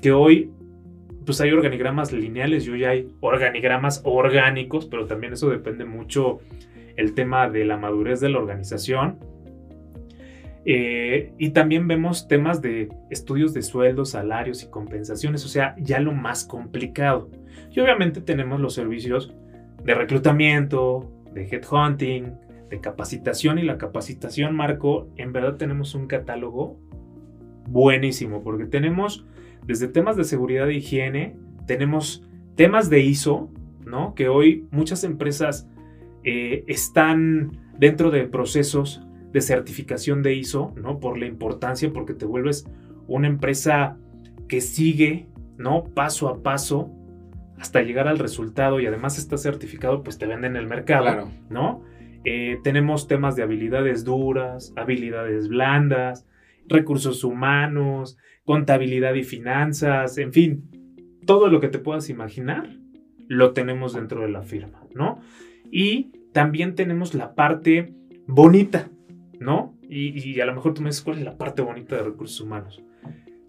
[0.00, 0.52] que hoy
[1.24, 6.40] pues hay organigramas lineales y hoy hay organigramas orgánicos, pero también eso depende mucho
[6.96, 9.18] el tema de la madurez de la organización
[10.64, 15.98] eh, y también vemos temas de estudios de sueldos, salarios y compensaciones, o sea, ya
[15.98, 17.30] lo más complicado.
[17.70, 19.34] Y obviamente tenemos los servicios
[19.82, 22.34] de reclutamiento, de headhunting,
[22.70, 26.78] de capacitación y la capacitación, Marco, en verdad tenemos un catálogo
[27.66, 29.26] buenísimo porque tenemos
[29.66, 31.36] desde temas de seguridad e higiene,
[31.66, 33.50] tenemos temas de ISO,
[33.86, 34.14] ¿no?
[34.14, 35.68] Que hoy muchas empresas
[36.24, 39.02] eh, están dentro de procesos
[39.32, 41.00] de certificación de ISO, ¿no?
[41.00, 42.66] Por la importancia, porque te vuelves
[43.06, 43.96] una empresa
[44.48, 45.84] que sigue, ¿no?
[45.84, 46.90] Paso a paso
[47.58, 51.82] hasta llegar al resultado y además está certificado, pues te venden en el mercado, ¿no?
[52.24, 56.26] Eh, tenemos temas de habilidades duras, habilidades blandas,
[56.68, 60.70] recursos humanos, contabilidad y finanzas, en fin,
[61.26, 62.68] todo lo que te puedas imaginar
[63.28, 65.20] lo tenemos dentro de la firma, ¿no?
[65.70, 67.94] Y también tenemos la parte
[68.26, 68.90] bonita,
[69.38, 69.78] ¿no?
[69.88, 72.82] Y, a lo mejor tú me dices, ¿cuál es la parte bonita de recursos humanos?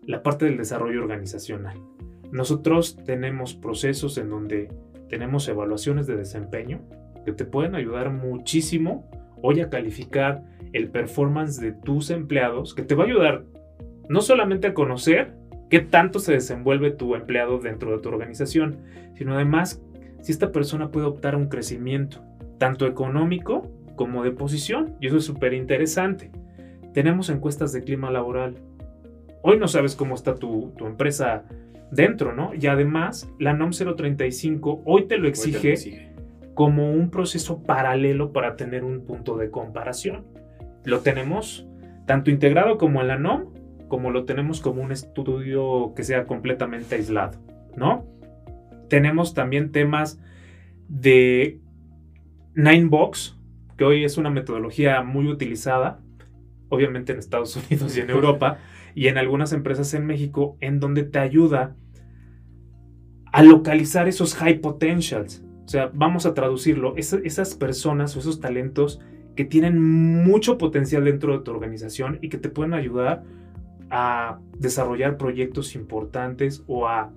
[0.05, 1.79] La parte del desarrollo organizacional.
[2.31, 4.69] Nosotros tenemos procesos en donde
[5.07, 6.81] tenemos evaluaciones de desempeño
[7.25, 9.09] que te pueden ayudar muchísimo
[9.41, 13.45] hoy a calificar el performance de tus empleados, que te va a ayudar
[14.13, 15.33] no solamente a conocer
[15.71, 18.77] qué tanto se desenvuelve tu empleado dentro de tu organización,
[19.15, 19.81] sino además
[20.21, 22.21] si esta persona puede optar a un crecimiento,
[22.59, 26.29] tanto económico como de posición, y eso es súper interesante.
[26.93, 28.59] Tenemos encuestas de clima laboral.
[29.41, 31.45] Hoy no sabes cómo está tu, empresa
[31.89, 32.53] dentro, ¿no?
[32.53, 36.13] Y además, la NOM 035 hoy te lo exige,
[36.53, 40.23] como un proceso paralelo para tener un punto de comparación.
[40.85, 41.67] Lo tenemos
[42.05, 43.62] tanto integrado como en la NOM,
[43.93, 47.37] como lo tenemos como un estudio que sea completamente aislado,
[47.77, 48.07] ¿no?
[48.89, 50.19] Tenemos también temas
[50.87, 51.59] de
[52.55, 53.37] Ninebox,
[53.77, 55.99] que hoy es una metodología muy utilizada,
[56.69, 58.57] obviamente en Estados Unidos y en Europa,
[58.95, 61.75] y en algunas empresas en México, en donde te ayuda
[63.31, 65.43] a localizar esos high potentials.
[65.65, 68.99] O sea, vamos a traducirlo, esas personas o esos talentos
[69.35, 73.21] que tienen mucho potencial dentro de tu organización y que te pueden ayudar
[73.95, 77.11] a desarrollar proyectos importantes o a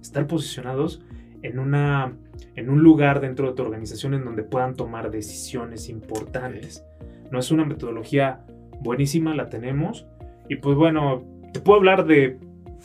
[0.00, 1.02] estar posicionados
[1.42, 2.16] en una
[2.56, 6.84] en un lugar dentro de tu organización en donde puedan tomar decisiones importantes.
[7.30, 8.44] No es una metodología
[8.80, 10.06] buenísima, la tenemos.
[10.48, 11.22] Y pues bueno,
[11.52, 12.38] te puedo hablar de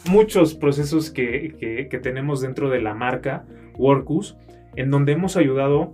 [0.10, 3.46] muchos procesos que, tenemos dentro de la marca
[3.78, 4.38] Workus,
[4.76, 5.94] en donde hemos ayudado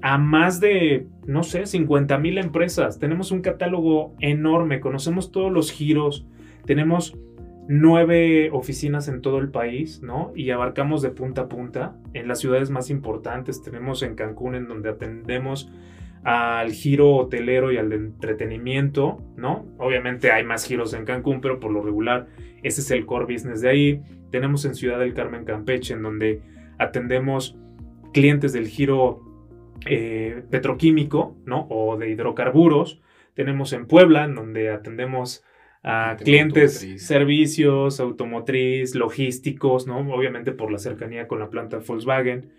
[0.00, 2.98] a más de, no sé, 50 mil empresas.
[2.98, 6.26] Tenemos un catálogo enorme, conocemos todos los giros,
[6.66, 7.16] tenemos
[7.68, 10.32] nueve oficinas en todo el país, ¿no?
[10.34, 11.96] Y abarcamos de punta a punta.
[12.12, 15.70] En las ciudades más importantes tenemos en Cancún, en donde atendemos
[16.24, 19.66] al giro hotelero y al de entretenimiento, ¿no?
[19.78, 22.28] Obviamente hay más giros en Cancún, pero por lo regular
[22.62, 24.02] ese es el core business de ahí.
[24.30, 26.42] Tenemos en Ciudad del Carmen, Campeche, en donde
[26.78, 27.56] atendemos
[28.12, 29.20] clientes del giro
[29.86, 31.66] eh, petroquímico, ¿no?
[31.70, 33.00] O de hidrocarburos.
[33.34, 35.44] Tenemos en Puebla, en donde atendemos
[35.82, 39.98] a clientes, servicios, automotriz, logísticos, ¿no?
[40.14, 42.50] Obviamente por la cercanía con la planta Volkswagen.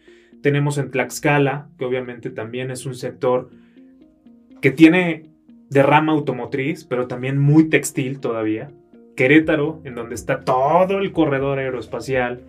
[0.42, 3.50] Tenemos en Tlaxcala, que obviamente también es un sector
[4.62, 5.30] que tiene
[5.70, 8.72] de rama automotriz, pero también muy textil todavía.
[9.16, 12.42] Querétaro, en donde está todo el corredor aeroespacial.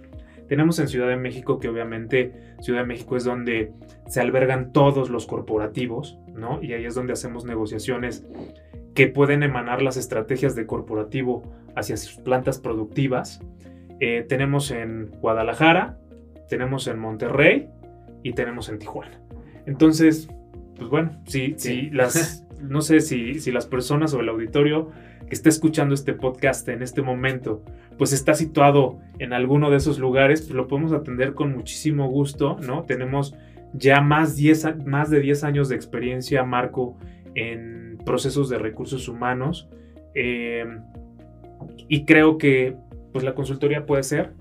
[0.48, 3.72] Tenemos en Ciudad de México, que obviamente Ciudad de México es donde
[4.08, 6.62] se albergan todos los corporativos, ¿no?
[6.62, 8.26] Y ahí es donde hacemos negociaciones
[8.95, 11.42] que pueden emanar las estrategias de corporativo
[11.74, 13.40] hacia sus plantas productivas.
[14.01, 15.99] Eh, tenemos en Guadalajara,
[16.49, 17.68] tenemos en Monterrey
[18.22, 19.20] y tenemos en Tijuana.
[19.66, 20.28] Entonces,
[20.76, 21.90] pues bueno, si, sí.
[21.90, 24.90] las, no sé si, si las personas o el auditorio
[25.28, 27.62] que está escuchando este podcast en este momento,
[27.99, 32.59] pues está situado en alguno de esos lugares, pues lo podemos atender con muchísimo gusto,
[32.61, 32.84] ¿no?
[32.84, 33.34] Tenemos
[33.72, 34.36] ya más,
[34.84, 36.97] más de 10 años de experiencia, Marco,
[37.34, 39.68] en procesos de recursos humanos.
[40.14, 40.64] Eh,
[41.88, 42.76] y creo que
[43.12, 44.32] pues la consultoría puede ser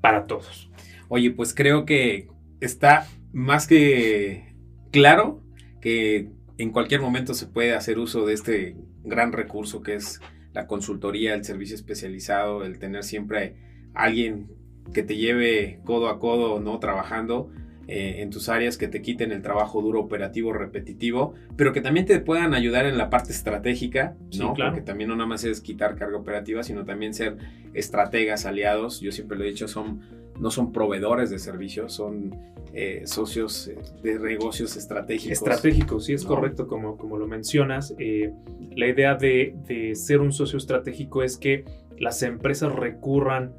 [0.00, 0.70] para todos.
[1.08, 2.28] Oye, pues creo que
[2.60, 4.54] está más que
[4.90, 5.42] claro
[5.80, 10.20] que en cualquier momento se puede hacer uso de este gran recurso que es
[10.52, 13.56] la consultoría, el servicio especializado, el tener siempre
[13.94, 14.50] alguien
[14.92, 16.78] que te lleve codo a codo, ¿no?
[16.78, 17.50] Trabajando
[17.88, 22.06] eh, en tus áreas, que te quiten el trabajo duro, operativo, repetitivo, pero que también
[22.06, 24.54] te puedan ayudar en la parte estratégica, ¿no?
[24.54, 27.36] Porque también no nada más es quitar carga operativa, sino también ser
[27.74, 29.00] estrategas, aliados.
[29.00, 30.00] Yo siempre lo he dicho, son,
[30.38, 35.32] no son proveedores de servicios, son eh, socios eh, de negocios estratégicos.
[35.32, 37.94] Estratégicos, sí es correcto, como, como lo mencionas.
[37.98, 38.32] Eh,
[38.74, 41.66] la idea de, de, ser un socio estratégico es que
[41.98, 43.52] las empresas recurran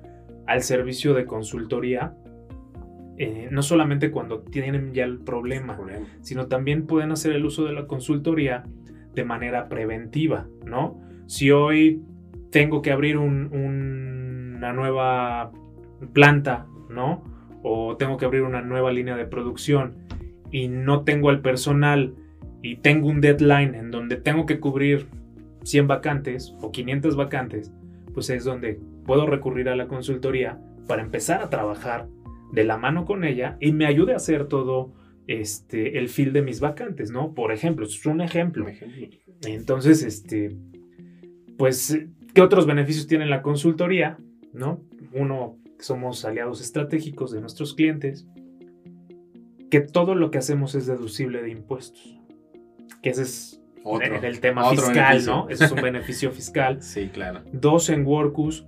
[0.48, 2.16] al servicio de consultoría,
[3.51, 5.78] no solamente cuando tienen ya el problema,
[6.22, 8.64] sino también pueden hacer el uso de la consultoría
[9.14, 10.99] de manera preventiva, ¿no?
[11.28, 12.01] Si hoy
[12.49, 15.51] tengo que abrir un, una nueva
[16.14, 17.24] planta, ¿no?
[17.64, 19.95] o tengo que abrir una nueva línea de producción
[20.51, 22.14] y no tengo el personal
[22.61, 25.07] y tengo un deadline en donde tengo que cubrir
[25.64, 27.74] 100 vacantes o 500 vacantes,
[28.14, 32.07] pues es donde puedo recurrir a la consultoría para empezar a trabajar
[32.54, 34.93] de la mano con ella y me ayude a hacer todo
[35.26, 37.34] este, el fil de mis vacantes, ¿no?
[37.34, 38.68] Por ejemplo, es un ejemplo.
[39.47, 40.56] Entonces, este,
[41.58, 41.99] pues,
[42.34, 44.18] ¿qué otros beneficios tiene la consultoría?
[44.54, 44.84] ¿No?
[45.14, 48.28] Uno, somos aliados estratégicos de nuestros clientes,
[49.72, 52.20] que todo lo que hacemos es deducible de impuestos.
[53.01, 55.49] Que ese es Otro, en el tema fiscal, ¿no?
[55.49, 56.78] Ese es un beneficio fiscal.
[56.82, 57.41] Sí, claro.
[57.51, 58.68] Dos, en Workus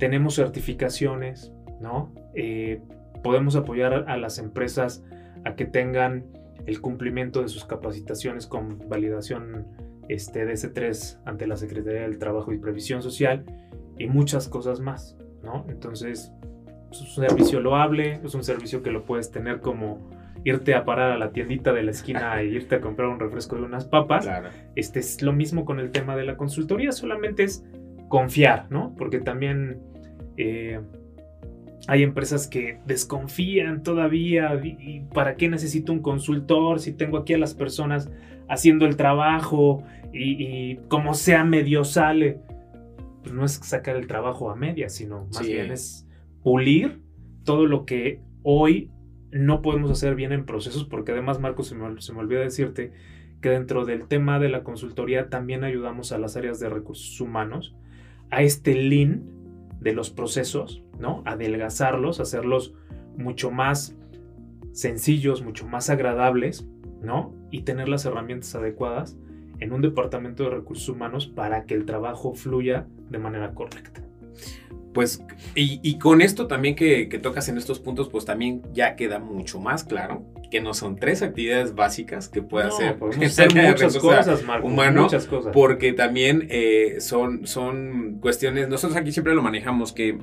[0.00, 2.12] tenemos certificaciones, ¿no?
[2.34, 2.82] Eh,
[3.22, 5.04] podemos apoyar a las empresas
[5.44, 6.24] a que tengan
[6.66, 9.66] el cumplimiento de sus capacitaciones con validación
[10.08, 13.44] este, DS3 ante la Secretaría del Trabajo y Previsión Social
[13.98, 15.66] y muchas cosas más, ¿no?
[15.68, 16.32] Entonces,
[16.90, 20.10] es un servicio loable, es un servicio que lo puedes tener como
[20.42, 23.56] irte a parar a la tiendita de la esquina e irte a comprar un refresco
[23.56, 24.28] de unas papas.
[24.74, 27.64] Este es lo mismo con el tema de la consultoría, solamente es
[28.08, 28.94] confiar, ¿no?
[28.96, 29.80] Porque también
[30.36, 30.80] eh,
[31.90, 37.38] hay empresas que desconfían todavía y, para qué necesito un consultor si tengo aquí a
[37.38, 38.08] las personas
[38.48, 39.82] haciendo el trabajo
[40.12, 42.38] y, como sea medio sale.
[43.24, 46.06] Pues no es sacar el trabajo a media, sino más bien es
[46.44, 47.00] pulir
[47.42, 48.88] todo lo que hoy
[49.32, 52.92] no podemos hacer bien en procesos, porque además, Marcos, se me, se me olvidó decirte
[53.40, 57.74] que dentro del tema de la consultoría también ayudamos a las áreas de recursos humanos
[58.30, 59.39] a este lean
[59.80, 61.22] de los procesos, ¿no?
[61.24, 62.74] Adelgazarlos, hacerlos
[63.16, 63.96] mucho más
[64.72, 66.66] sencillos, mucho más agradables,
[67.02, 67.34] ¿no?
[67.50, 69.16] Y tener las herramientas adecuadas
[69.58, 74.00] en un departamento de recursos humanos para que el trabajo fluya de manera correcta
[74.92, 75.22] pues,
[75.54, 79.84] y, con esto también que, tocas en estos puntos, pues también ya queda mucho más
[79.84, 85.26] claro que no son tres actividades básicas que puede hacer, muchas cosas, Marco, humano, muchas
[85.26, 85.52] cosas.
[85.52, 90.18] porque también eh, son, son cuestiones, nosotros aquí siempre lo manejamos que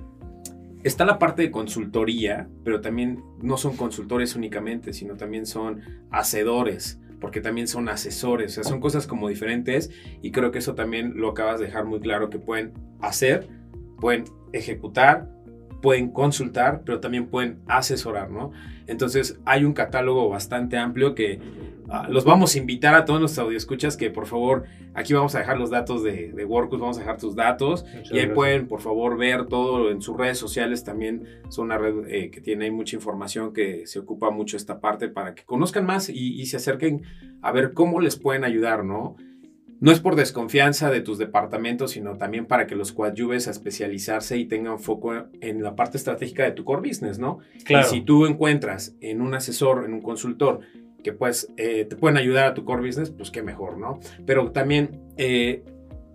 [0.83, 6.99] está la parte de consultoría, pero también no son consultores únicamente, sino también son hacedores
[7.19, 9.89] porque también son asesores, o sea, son cosas como diferentes
[10.21, 13.47] y creo que eso también lo acabas de dejar muy claro que pueden hacer,
[13.99, 15.29] pueden ejecutar,
[15.81, 18.51] pueden consultar, pero también pueden asesorar, ¿no?
[18.87, 21.39] Entonces hay un catálogo bastante amplio que
[21.89, 25.39] ah, los vamos a invitar a todos nuestros escuchas que por favor, aquí vamos a
[25.39, 28.81] dejar los datos de, de Workus, vamos a dejar tus datos y ahí pueden por
[28.81, 32.95] favor ver todo en sus redes sociales, también son una red eh, que tiene mucha
[32.95, 37.03] información que se ocupa mucho esta parte para que conozcan más y, y se acerquen
[37.41, 39.15] a ver cómo les pueden ayudar, ¿no?
[39.79, 44.37] No es por desconfianza de tus departamentos, sino también para que los coadyuves a especializarse
[44.37, 47.39] y tengan foco en la parte estratégica de tu core business, ¿no?
[47.63, 47.85] Claro.
[47.85, 50.61] Y si tú encuentras en un asesor, en un consultor,
[51.03, 53.99] que pues eh, te pueden ayudar a tu core business, pues qué mejor, ¿no?
[54.25, 55.63] Pero también eh,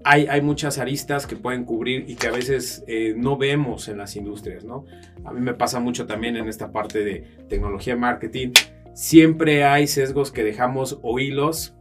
[0.04, 3.98] hay, hay, muchas aristas que pueden cubrir y que a veces eh, no vemos en
[3.98, 4.84] las industrias, ¿no?
[5.24, 8.50] A mí me pasa mucho también en esta parte de tecnología marketing.
[8.94, 11.74] Siempre hay sesgos que dejamos o hilos,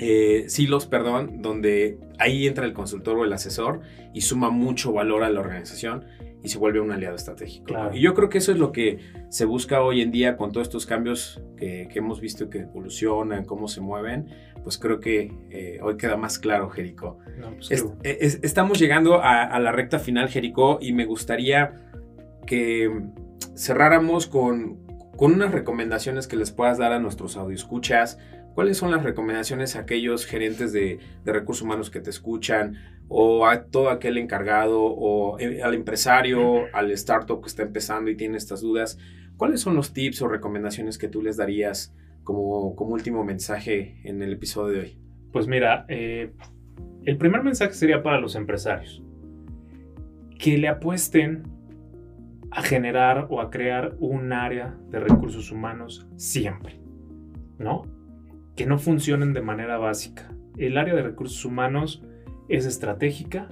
[0.00, 3.80] eh, silos, perdón, donde ahí entra el consultor o el asesor
[4.14, 6.04] y suma mucho valor a la organización
[6.42, 7.74] y se vuelve un aliado estratégico.
[7.92, 10.68] Y yo creo que eso es lo que se busca hoy en día con todos
[10.68, 14.28] estos cambios que, hemos visto que evolucionan, cómo se mueven,
[14.62, 17.18] pues creo que eh, hoy queda más claro, Jerico.
[17.56, 17.70] Pues
[18.42, 21.90] estamos llegando a, la recta final, Jerico, y me gustaría
[22.46, 22.88] que
[23.56, 24.86] cerráramos con,
[25.16, 28.18] con unas recomendaciones que les puedas dar a nuestros escuchas
[28.58, 32.74] ¿Cuáles son las recomendaciones a aquellos gerentes de, recursos humanos que te escuchan
[33.06, 38.16] o a todo aquel encargado o eh, al empresario, al startup que está empezando y
[38.16, 38.98] tiene estas dudas?
[39.36, 41.94] ¿Cuáles son los tips o recomendaciones que tú les darías
[42.24, 44.98] como, como último mensaje en el episodio de hoy?
[45.30, 46.32] Pues mira, eh,
[47.04, 49.04] el primer mensaje sería para los empresarios.
[50.36, 51.44] Que le apuesten
[52.50, 56.80] a generar o a crear un área de recursos humanos siempre,
[57.56, 57.97] ¿no?
[58.58, 60.32] Que no funcionen de manera básica.
[60.56, 62.02] El área de recursos humanos
[62.48, 63.46] es estratégica,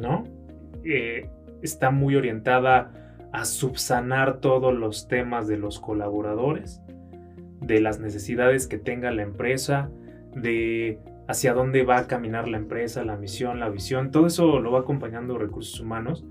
[0.00, 0.24] ¿no?
[0.84, 1.30] Eh,
[1.62, 2.90] está muy orientada
[3.32, 6.82] a subsanar todos los temas de los colaboradores,
[7.60, 9.92] de las necesidades que tenga la empresa,
[10.34, 10.98] de
[11.28, 14.80] hacia dónde va a caminar la empresa, la misión, la visión, todo eso lo va
[14.80, 16.24] acompañando recursos humanos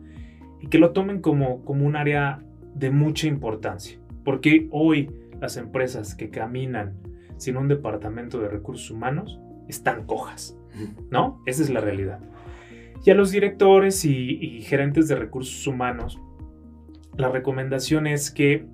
[0.59, 2.43] y que lo tomen como, como un área
[2.75, 5.09] de mucha importancia, porque hoy
[5.39, 6.97] las empresas que caminan
[7.39, 10.57] sin un departamento de recursos humanos están cojas,
[11.09, 11.41] ¿no?
[11.45, 12.19] Esa es la realidad.
[13.05, 16.19] Y a los directores y, gerentes de recursos humanos,
[17.15, 18.65] la recomendación es que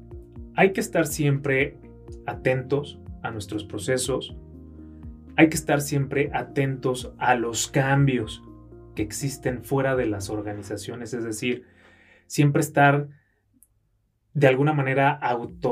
[0.56, 1.78] hay que estar siempre
[2.26, 4.36] atentos a nuestros procesos,
[5.38, 8.42] hay que estar siempre atentos a los cambios
[8.96, 11.66] que existen fuera de las organizaciones, es decir,
[12.26, 13.10] siempre estar
[14.34, 15.72] de alguna manera auto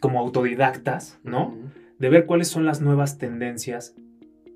[0.00, 1.54] como autodidactas, ¿no?
[1.98, 3.94] De ver cuáles son las nuevas tendencias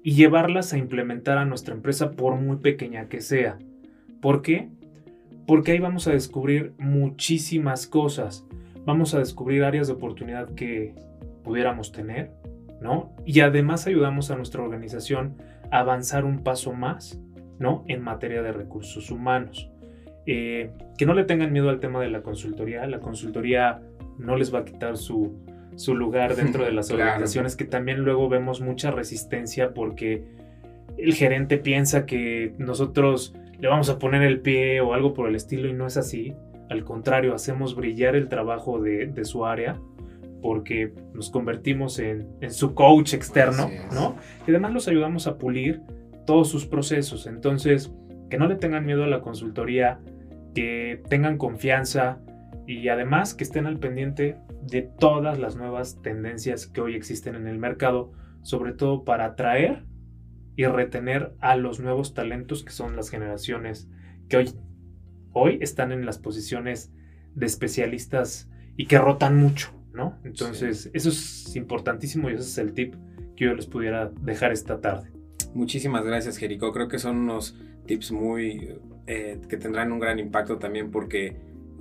[0.03, 3.59] y llevarlas a implementar a nuestra empresa por muy pequeña que sea.
[4.21, 4.69] ¿Por qué?
[5.47, 8.47] Porque ahí vamos a descubrir muchísimas cosas.
[8.87, 10.95] Vamos a descubrir áreas de oportunidad que
[11.43, 12.33] pudiéramos tener,
[12.81, 13.13] ¿no?
[13.27, 15.37] Y además ayudamos a nuestra organización
[15.71, 17.21] a avanzar un paso más,
[17.59, 17.85] ¿no?
[17.87, 19.71] En materia de recursos humanos.
[20.27, 22.87] Eh, que no le tengan miedo al tema de la consultoría.
[22.87, 23.83] La consultoría
[24.19, 25.37] no les va a quitar su,
[25.89, 30.25] lugar dentro de las organizaciones, que también luego vemos mucha resistencia porque
[30.97, 35.35] el gerente piensa que nosotros le vamos a poner el pie o algo por el
[35.35, 36.35] estilo y no es así.
[36.71, 39.79] Al contrario, hacemos brillar el trabajo de, su área
[40.43, 44.17] porque nos convertimos en, su coach externo, ¿no?
[44.47, 45.81] Y además los ayudamos a pulir
[46.27, 47.27] todos sus procesos.
[47.27, 47.93] Entonces,
[48.31, 50.01] que no le tengan miedo a la consultoría,
[50.55, 52.19] que tengan confianza,
[52.67, 57.47] y además que estén al pendiente de todas las nuevas tendencias que hoy existen en
[57.47, 58.13] el mercado,
[58.43, 59.85] sobre todo para atraer
[60.57, 63.89] y retener a los nuevos talentos que son las generaciones
[64.29, 64.51] que hoy,
[65.33, 66.93] hoy están en las posiciones
[67.35, 70.19] de especialistas y que rotan mucho, ¿no?
[70.25, 72.95] Entonces, eso es importantísimo y ese es el tip
[73.37, 75.11] que yo les pudiera dejar esta tarde.
[75.55, 76.73] Muchísimas gracias, Jerico.
[76.73, 77.57] Creo que son unos
[77.87, 81.37] tips muy eh, que tendrán un gran impacto también porque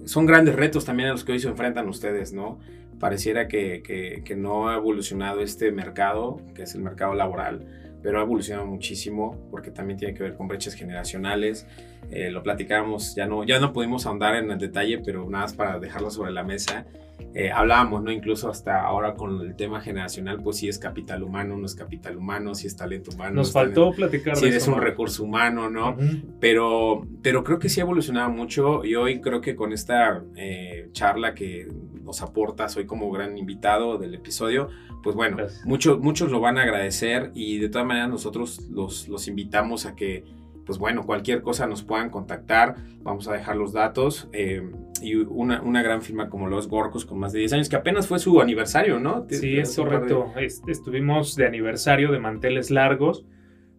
[0.06, 2.60] son grandes retos también a los que hoy se enfrentan ustedes, ¿no?
[3.00, 3.82] Pareciera que,
[4.26, 9.48] que, no ha evolucionado este mercado, que es el mercado laboral, pero ha evolucionado muchísimo
[9.50, 11.66] porque también tiene que ver con brechas generacionales.
[12.12, 15.54] Eh, lo platicamos, ya no, ya no pudimos ahondar en el detalle, pero nada más
[15.54, 16.86] para dejarlo sobre la mesa.
[17.34, 18.12] Eh, hablábamos, ¿no?
[18.12, 22.18] Incluso hasta ahora con el tema generacional, pues si es capital humano, no es capital
[22.18, 23.36] humano, si es talento humano.
[23.36, 25.98] Nos faltó platicar si es un recurso humano, ¿no?
[26.40, 30.90] pero, pero creo que sí ha evolucionado mucho y hoy creo que con esta eh,
[30.92, 31.68] charla que
[32.04, 34.70] nos aportas hoy como gran invitado del episodio,
[35.02, 39.28] pues bueno, muchos, muchos lo van a agradecer y de todas maneras nosotros los, los
[39.28, 40.24] invitamos a que
[40.66, 44.30] pues bueno, cualquier cosa nos puedan contactar, vamos a dejar los datos.
[44.32, 47.76] Eh, y una, una, gran firma como Los Gorcos con más de 10 años, que
[47.76, 49.26] apenas fue su aniversario, ¿no?
[49.30, 50.32] Sí, es correcto.
[50.68, 53.26] Estuvimos de aniversario de manteles largos.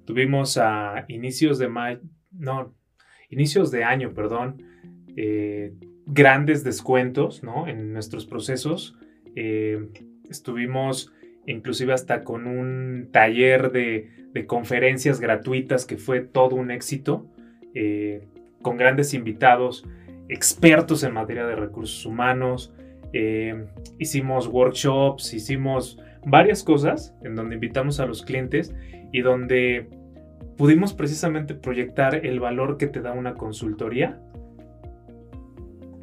[0.04, 2.00] Tuvimos a inicios de mayo,
[2.30, 2.74] no,
[3.30, 4.62] inicios de año, perdón,
[5.16, 5.72] eh,
[6.06, 7.66] grandes descuentos, ¿no?
[7.68, 8.96] En nuestros procesos.
[9.36, 9.88] Eh,
[10.28, 11.12] estuvimos
[11.46, 14.10] inclusive hasta con un taller de,
[14.46, 17.26] conferencias gratuitas que fue todo un éxito,
[17.72, 18.26] eh,
[18.62, 19.86] con grandes invitados,
[20.28, 22.74] expertos en materia de recursos humanos,
[23.12, 23.66] eh,
[24.00, 28.74] hicimos workshops, hicimos varias cosas en donde invitamos a los clientes
[29.12, 29.88] y donde
[30.56, 34.20] pudimos precisamente proyectar el valor que te da una consultoría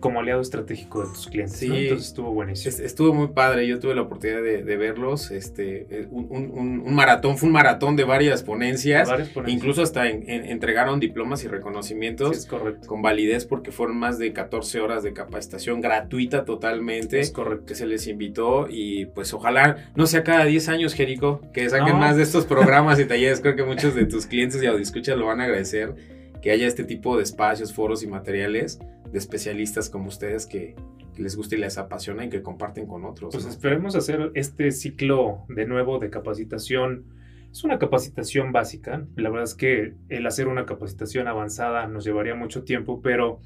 [0.01, 1.57] como aliado estratégico de tus clientes.
[1.57, 2.75] Sí, Entonces estuvo buenísimo.
[2.83, 3.65] Estuvo muy padre.
[3.65, 5.31] Yo tuve la oportunidad de, verlos.
[5.31, 9.09] Este, eh, un, maratón, fue un maratón de varias ponencias.
[9.47, 12.47] Incluso hasta entregaron diplomas y reconocimientos
[12.85, 17.19] con validez porque fueron más de 14 horas de capacitación gratuita totalmente.
[17.19, 17.67] Es correcto.
[17.67, 21.97] Que se les invitó y pues ojalá no sea cada 10 años, Jerico, que saquen
[21.97, 23.39] más de estos programas y talleres.
[23.39, 25.93] Creo que muchos de tus clientes y escuchas lo van a agradecer
[26.41, 28.79] que haya este tipo de espacios, foros y materiales
[29.11, 30.75] de especialistas como ustedes que,
[31.17, 33.33] les gusta y les apasiona y que comparten con otros.
[33.33, 37.05] Pues esperemos hacer este ciclo de nuevo de capacitación.
[37.51, 39.05] Es una capacitación básica.
[39.17, 43.39] La verdad es que el hacer una capacitación avanzada nos llevaría mucho tiempo, pero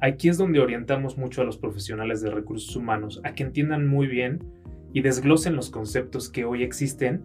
[0.00, 4.06] aquí es donde orientamos mucho a los profesionales de recursos humanos a que entiendan muy
[4.06, 4.42] bien
[4.92, 7.22] y desglosen los conceptos que hoy existen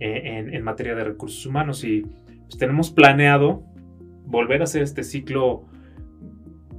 [0.00, 1.82] eh, en, materia de recursos humanos.
[1.82, 2.02] Y
[2.46, 3.64] pues, tenemos planeado
[4.24, 5.64] volver a hacer este ciclo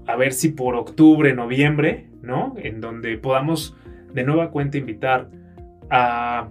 [0.08, 2.56] a ver si por octubre, noviembre, ¿no?
[2.58, 3.76] En donde podamos
[4.14, 5.30] de nueva cuenta invitar
[5.90, 6.50] a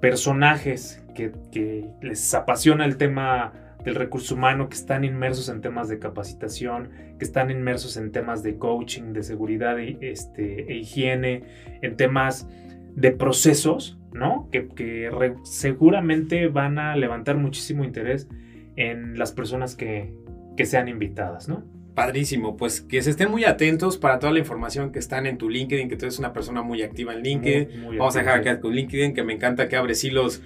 [0.00, 3.52] personajes que, les apasiona el tema
[3.84, 8.42] del recurso humano, que están inmersos en temas de capacitación, que están inmersos en temas
[8.42, 11.42] de coaching, de seguridad este, e higiene,
[11.82, 12.48] en temas
[12.94, 14.48] de procesos, ¿no?
[14.50, 15.10] Que, que
[15.44, 18.28] seguramente van a levantar muchísimo interés
[18.76, 20.14] en las personas que,
[20.56, 21.64] que sean invitadas, ¿no?
[21.98, 25.50] Padrísimo, pues que se estén muy atentos para toda la información que están en tu
[25.50, 27.98] LinkedIn, que tú eres una persona muy activa en LinkedIn.
[27.98, 30.40] Vamos a dejar acá con LinkedIn, que me encanta que abres hilos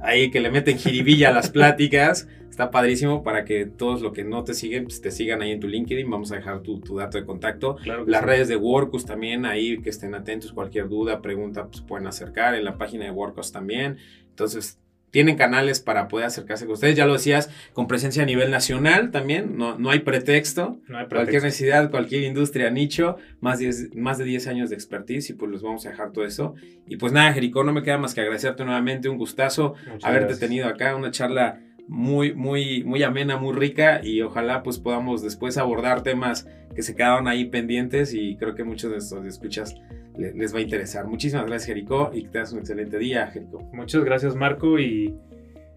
[0.00, 2.28] ahí, que le meten jiribilla a las pláticas.
[2.50, 5.60] Está padrísimo para que todos los que no te siguen, pues te sigan ahí en
[5.60, 6.10] tu LinkedIn.
[6.10, 7.78] Vamos a dejar tu, dato de contacto.
[8.06, 10.52] las redes de Workus también, ahí que estén atentos.
[10.52, 12.54] Cualquier duda, pregunta, pues pueden acercar.
[12.54, 13.96] En la página de Workus también.
[14.28, 14.78] Entonces,
[15.10, 16.96] tienen canales para poder acercarse con ustedes.
[16.96, 19.56] Ya lo decías, con presencia a nivel nacional también.
[19.56, 20.80] No, no hay pretexto.
[21.08, 23.60] Cualquier necesidad, cualquier industria, nicho, más,
[23.94, 26.54] más de 10 años de expertise y pues los vamos a dejar todo eso.
[26.86, 29.08] Y pues nada, Jericó, no me queda más que agradecerte nuevamente.
[29.08, 34.62] Un gustazo haberte tenido acá, una charla muy, muy, muy amena, muy rica y ojalá
[34.62, 38.98] pues podamos después abordar temas que se quedaron ahí pendientes y creo que muchos de
[38.98, 39.74] estos escuchas
[40.18, 41.06] les va a interesar.
[41.06, 43.62] Muchísimas gracias, Jericó, y que tengas un excelente día, Jericó.
[43.72, 45.14] Muchas gracias, Marco, y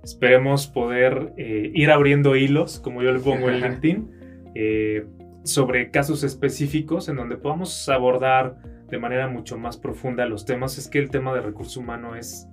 [0.04, 4.12] esperemos poder eh, ir abriendo hilos, como yo le pongo en LinkedIn,
[4.56, 5.06] eh,
[5.44, 8.58] sobre casos específicos en donde podamos abordar
[8.90, 10.78] de manera mucho más profunda los temas.
[10.78, 12.48] Es que el tema de recurso humano es,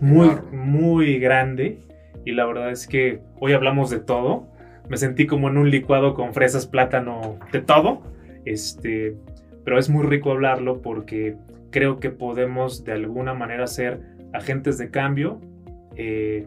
[0.00, 1.87] muy, muy grande
[2.24, 4.48] y la verdad es que hoy hablamos de todo.
[4.88, 8.02] Me sentí como en un licuado con fresas, plátano, de todo.
[8.44, 9.16] Este,
[9.64, 11.36] pero es muy rico hablarlo porque
[11.70, 14.00] creo que podemos de alguna manera ser
[14.32, 15.40] agentes de cambio
[15.96, 16.46] eh,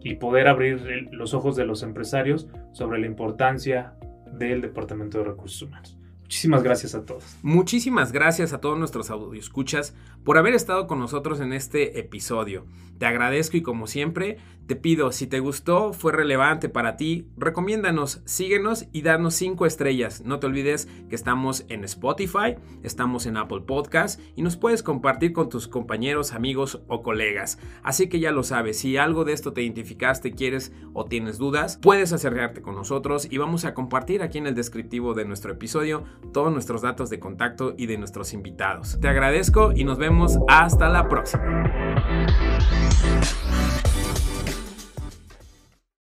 [0.00, 3.94] y poder abrir los ojos de los empresarios sobre la importancia
[4.32, 5.98] del Departamento de Recursos Humanos.
[6.22, 7.36] Muchísimas gracias a todos.
[7.42, 9.94] Muchísimas gracias a todos nuestros escuchas
[10.24, 12.64] por haber estado con nosotros en este episodio.
[12.98, 18.22] Te agradezco y como siempre, te pido, si te gustó, fue relevante para ti, recomiéndanos,
[18.24, 20.22] síguenos y danos 5 estrellas.
[20.24, 25.32] No te olvides que estamos en Spotify, estamos en Apple Podcast y nos puedes compartir
[25.32, 27.58] con tus compañeros, amigos o colegas.
[27.82, 31.78] Así que ya lo sabes, si algo de esto te identificaste, quieres o tienes dudas,
[31.82, 36.04] puedes acercarte con nosotros y vamos a compartir aquí en el descriptivo de nuestro episodio
[36.32, 38.98] todos nuestros datos de contacto y de nuestros invitados.
[39.00, 41.62] Te agradezco y nos vemos hasta la próxima.